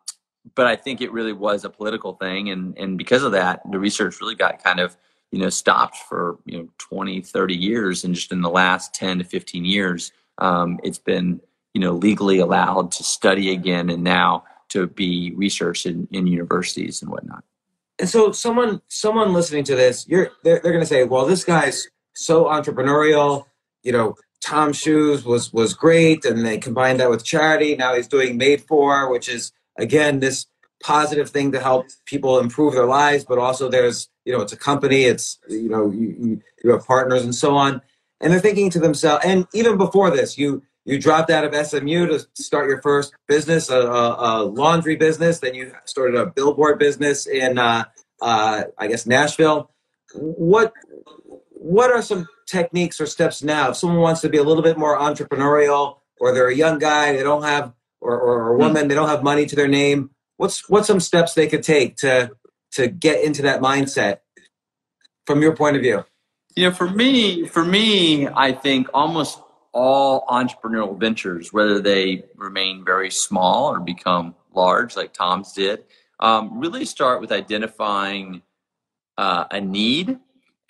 [0.55, 2.51] but I think it really was a political thing.
[2.51, 4.97] And, and because of that, the research really got kind of,
[5.31, 8.03] you know, stopped for, you know, 20, 30 years.
[8.03, 11.41] And just in the last 10 to 15 years, um, it's been,
[11.75, 17.03] you know legally allowed to study again and now to be researched in, in universities
[17.03, 17.45] and whatnot
[17.99, 21.45] and so someone someone listening to this you're they're, they're going to say well this
[21.45, 23.47] guy's so entrepreneurial
[23.83, 28.09] you know tom shoes was was great and they combined that with charity now he's
[28.09, 30.47] doing made for which is again this
[30.83, 34.57] positive thing to help people improve their lives but also there's you know it's a
[34.57, 37.83] company it's you know you, you have partners and so on
[38.21, 42.07] and they're thinking to themselves and even before this you you dropped out of SMU
[42.07, 45.39] to start your first business, a, a, a laundry business.
[45.39, 47.85] Then you started a billboard business in, uh,
[48.21, 49.71] uh, I guess, Nashville.
[50.15, 50.73] What
[51.53, 53.71] what are some techniques or steps now?
[53.71, 57.13] If someone wants to be a little bit more entrepreneurial, or they're a young guy,
[57.13, 58.63] they don't have, or, or a hmm.
[58.63, 60.11] woman, they don't have money to their name.
[60.37, 62.33] What's what's some steps they could take to
[62.73, 64.19] to get into that mindset
[65.27, 66.05] from your point of view?
[66.57, 69.41] You know, for me, for me, I think almost
[69.73, 75.85] all entrepreneurial ventures, whether they remain very small or become large, like TOMS did,
[76.19, 78.43] um, really start with identifying
[79.17, 80.19] uh, a need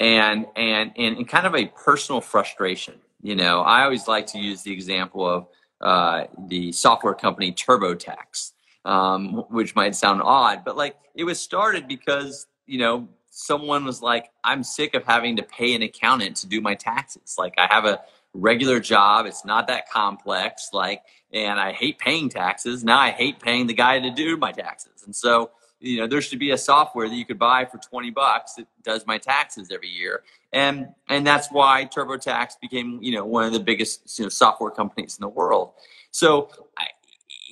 [0.00, 2.94] and, and and and kind of a personal frustration.
[3.22, 5.46] You know, I always like to use the example of
[5.80, 8.52] uh, the software company TurboTax,
[8.86, 14.00] um, which might sound odd, but like it was started because you know someone was
[14.02, 17.36] like, "I'm sick of having to pay an accountant to do my taxes.
[17.38, 18.00] Like I have a
[18.32, 19.26] regular job.
[19.26, 20.70] It's not that complex.
[20.72, 22.84] Like, and I hate paying taxes.
[22.84, 25.02] Now I hate paying the guy to do my taxes.
[25.04, 25.50] And so,
[25.80, 28.66] you know, there should be a software that you could buy for 20 bucks that
[28.82, 30.22] does my taxes every year.
[30.52, 34.70] And, and that's why TurboTax became, you know, one of the biggest you know, software
[34.70, 35.72] companies in the world.
[36.10, 36.86] So I,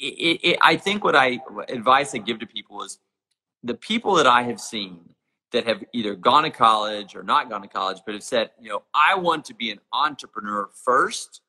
[0.00, 2.98] it, it, I think what I advice I give to people is
[3.62, 5.00] the people that I have seen
[5.52, 8.68] that have either gone to college or not gone to college, but have said, you
[8.68, 11.40] know, I want to be an entrepreneur first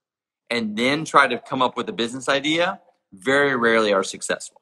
[0.50, 2.80] and then try to come up with a business idea,
[3.12, 4.59] very rarely are successful.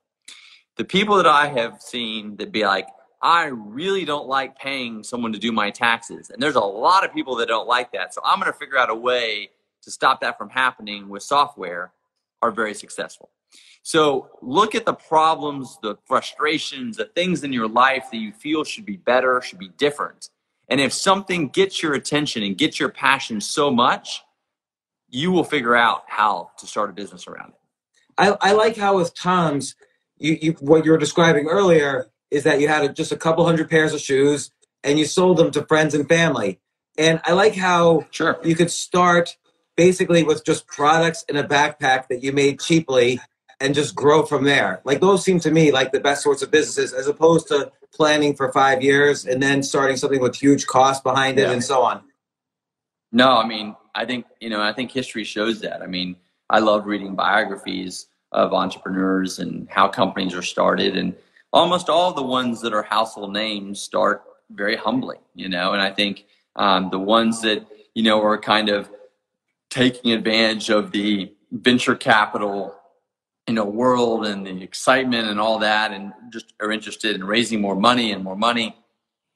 [0.78, 2.88] The people that I have seen that be like,
[3.21, 6.30] I really don't like paying someone to do my taxes.
[6.30, 8.13] And there's a lot of people that don't like that.
[8.13, 9.49] So I'm going to figure out a way
[9.82, 11.93] to stop that from happening with software
[12.41, 13.32] are very successful.
[13.82, 18.63] So look at the problems, the frustrations, the things in your life that you feel
[18.63, 20.30] should be better, should be different.
[20.69, 24.21] And if something gets your attention and gets your passion so much,
[25.09, 27.59] you will figure out how to start a business around it.
[28.17, 29.75] I, I like how with TOMS,
[30.18, 33.45] you, you what you were describing earlier is that you had a, just a couple
[33.45, 34.51] hundred pairs of shoes
[34.84, 36.59] and you sold them to friends and family.
[36.97, 38.39] And I like how sure.
[38.43, 39.38] you could start
[39.76, 43.20] basically with just products in a backpack that you made cheaply
[43.59, 44.82] and just grow from there.
[44.84, 48.36] Like those seem to me like the best sorts of businesses as opposed to planning
[48.36, 51.51] for five years and then starting something with huge costs behind it yeah.
[51.51, 52.03] and so on.
[53.11, 55.82] No, I mean, I think, you know, I think history shows that.
[55.82, 56.18] I mean,
[56.49, 60.97] I love reading biographies of entrepreneurs and how companies are started.
[60.97, 61.15] And
[61.53, 65.91] almost all the ones that are household names start very humbly, you know, and I
[65.91, 66.25] think
[66.55, 68.89] um, the ones that, you know, are kind of
[69.69, 72.78] taking advantage of the venture capital
[73.47, 77.61] you know world and the excitement and all that and just are interested in raising
[77.61, 78.75] more money and more money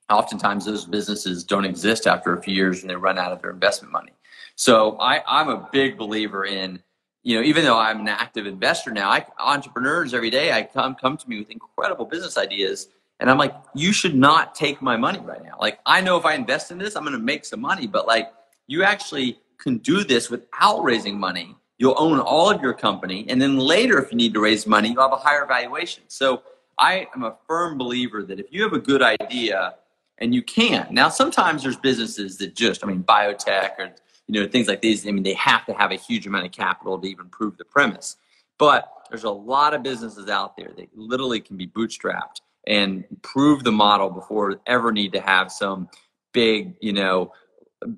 [0.09, 3.51] oftentimes those businesses don't exist after a few years and they run out of their
[3.51, 4.11] investment money.
[4.55, 6.81] So I, i'm a big believer in
[7.23, 10.95] you know even though i'm an active investor now I, entrepreneurs every day i come
[10.95, 14.97] come to me with incredible business ideas and i'm like you should not take my
[14.97, 17.45] money right now like i know if i invest in this i'm going to make
[17.45, 18.31] some money but like
[18.67, 23.25] you actually can do this without raising money You'll own all of your company.
[23.27, 26.03] And then later, if you need to raise money, you'll have a higher valuation.
[26.09, 26.43] So
[26.77, 29.73] I am a firm believer that if you have a good idea
[30.19, 33.89] and you can, now sometimes there's businesses that just, I mean, biotech or,
[34.31, 36.53] you know, things like these, I mean, they have to have a huge amount of
[36.53, 38.15] capital to even prove the premise.
[38.57, 43.65] But there's a lot of businesses out there that literally can be bootstrapped and prove
[43.65, 45.89] the model before ever need to have some
[46.31, 47.33] big, you know,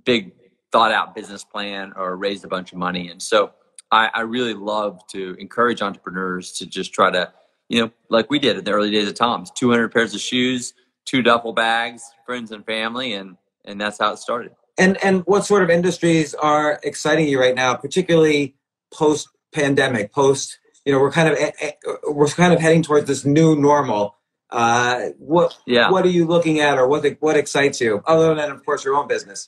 [0.05, 0.31] big
[0.71, 3.09] thought out business plan or raise a bunch of money.
[3.09, 3.51] And so
[3.91, 7.31] I, I really love to encourage entrepreneurs to just try to,
[7.69, 10.73] you know, like we did in the early days of TOMS, 200 pairs of shoes,
[11.05, 14.53] two duffel bags, friends and family, and and that's how it started.
[14.77, 18.55] And and what sort of industries are exciting you right now, particularly
[18.91, 21.71] post pandemic, post you know we're kind of eh, eh,
[22.07, 24.15] we're kind of heading towards this new normal.
[24.49, 25.89] Uh, what yeah.
[25.89, 28.95] what are you looking at, or what what excites you, other than of course your
[28.95, 29.47] own business?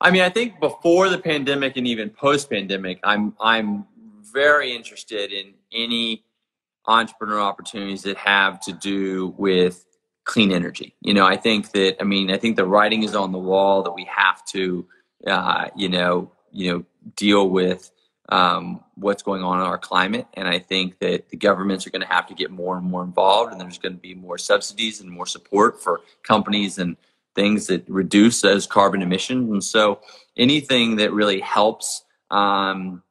[0.00, 3.86] I mean, I think before the pandemic and even post pandemic, I'm I'm
[4.32, 6.24] very interested in any
[6.86, 9.84] entrepreneur opportunities that have to do with
[10.26, 10.94] clean energy.
[11.00, 13.82] You know, I think that I mean, I think the writing is on the wall
[13.84, 14.86] that we have to,
[15.26, 17.90] uh, you know, you know, deal with
[18.28, 22.02] um, what's going on in our climate, and I think that the governments are going
[22.02, 25.00] to have to get more and more involved, and there's going to be more subsidies
[25.00, 26.96] and more support for companies and
[27.36, 29.48] things that reduce those carbon emissions.
[29.50, 30.00] And so
[30.36, 32.02] anything that really helps
[32.32, 33.04] um,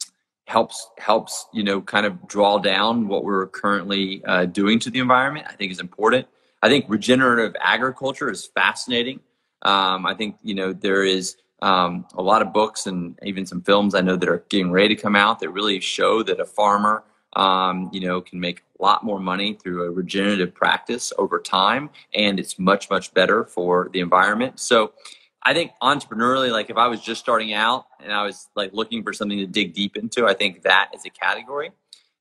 [0.48, 5.00] helps helps you know kind of draw down what we're currently uh, doing to the
[5.00, 6.28] environment, I think is important.
[6.66, 9.20] I think regenerative agriculture is fascinating.
[9.62, 13.62] Um, I think you know there is um, a lot of books and even some
[13.62, 16.46] films I know that are getting ready to come out that really show that a
[16.46, 17.04] farmer
[17.36, 21.90] um, you know, can make a lot more money through a regenerative practice over time,
[22.14, 24.60] and it's much much better for the environment.
[24.60, 24.94] So,
[25.44, 29.04] I think entrepreneurially, like if I was just starting out and I was like looking
[29.04, 31.72] for something to dig deep into, I think that is a category.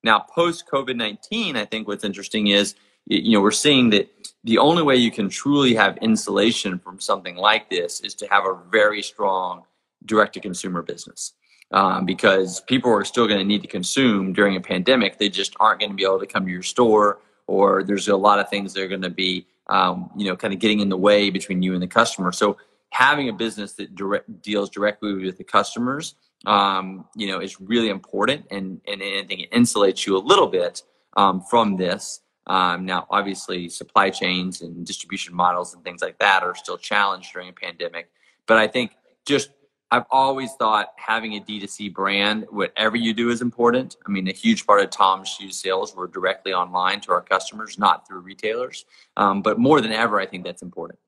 [0.02, 2.74] Now, post COVID nineteen, I think what's interesting is
[3.06, 4.08] you know we're seeing that
[4.44, 8.44] the only way you can truly have insulation from something like this is to have
[8.44, 9.62] a very strong
[10.04, 11.32] direct to consumer business
[11.70, 15.18] um, because people are still going to need to consume during a pandemic.
[15.18, 18.16] They just aren't going to be able to come to your store, or there's a
[18.16, 20.88] lot of things that are going to be, um, you know, kind of getting in
[20.88, 22.32] the way between you and the customer.
[22.32, 22.56] So
[22.90, 26.14] having a business that direct, deals directly with the customers,
[26.46, 30.46] um, you know, is really important, and and I think it insulates you a little
[30.46, 30.82] bit
[31.16, 32.20] um, from this.
[32.46, 37.32] Um, now, obviously, supply chains and distribution models and things like that are still challenged
[37.32, 38.10] during a pandemic.
[38.46, 38.92] But I think
[39.24, 39.50] just
[39.90, 43.96] I've always thought having a D2C brand, whatever you do, is important.
[44.06, 47.78] I mean, a huge part of TOMS shoe sales were directly online to our customers,
[47.78, 48.84] not through retailers.
[49.16, 50.98] Um, but more than ever, I think that's important.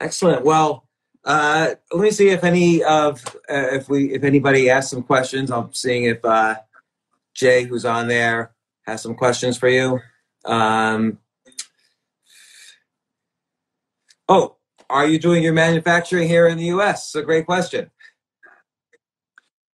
[0.00, 0.44] Excellent.
[0.44, 0.86] Well,
[1.24, 5.50] uh, let me see if any of uh, if we if anybody asks some questions.
[5.50, 6.56] I'm seeing if uh,
[7.34, 8.52] Jay, who's on there,
[8.86, 10.00] has some questions for you.
[10.44, 11.18] Um,
[14.28, 14.56] oh,
[14.90, 17.06] are you doing your manufacturing here in the U.S.?
[17.06, 17.90] It's a great question.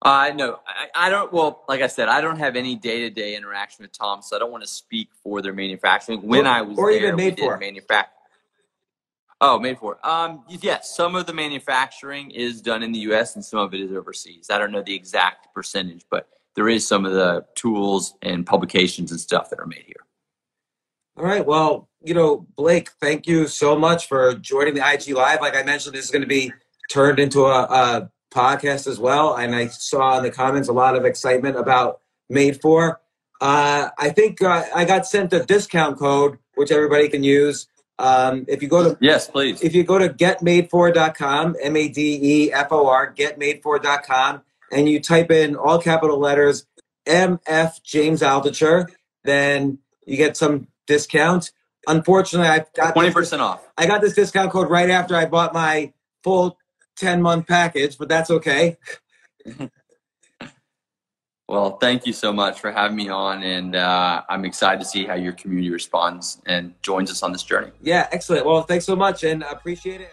[0.04, 1.32] Uh, no, I, I don't.
[1.32, 4.36] Well, like I said, I don't have any day to day interaction with Tom, so
[4.36, 6.20] I don't want to speak for their manufacturing.
[6.20, 8.10] When or, I was or there, even Made For manufacturing.
[9.40, 9.98] Oh, Made For.
[10.06, 13.34] Um, yes, some of the manufacturing is done in the U.S.
[13.34, 14.50] and some of it is overseas.
[14.50, 19.10] I don't know the exact percentage, but there is some of the tools and publications
[19.10, 20.03] and stuff that are made here.
[21.16, 21.46] All right.
[21.46, 25.40] Well, you know, Blake, thank you so much for joining the IG Live.
[25.40, 26.52] Like I mentioned, this is going to be
[26.90, 29.36] turned into a, a podcast as well.
[29.36, 33.00] And I saw in the comments a lot of excitement about Made For.
[33.40, 37.68] Uh, I think uh, I got sent a discount code, which everybody can use.
[37.98, 39.62] Um, if you go to yes, please.
[39.62, 44.42] If you go to getmadefor.com, M A D E F O R, getmadefor.com,
[44.72, 46.66] and you type in all capital letters
[47.06, 48.88] M F James Altucher,
[49.22, 51.52] then you get some discount.
[51.86, 53.62] Unfortunately, I got twenty percent off.
[53.76, 56.58] I got this discount code right after I bought my full
[56.96, 58.78] ten month package, but that's okay.
[61.48, 65.04] well, thank you so much for having me on, and uh, I'm excited to see
[65.04, 67.70] how your community responds and joins us on this journey.
[67.82, 68.46] Yeah, excellent.
[68.46, 70.10] Well, thanks so much, and appreciate it.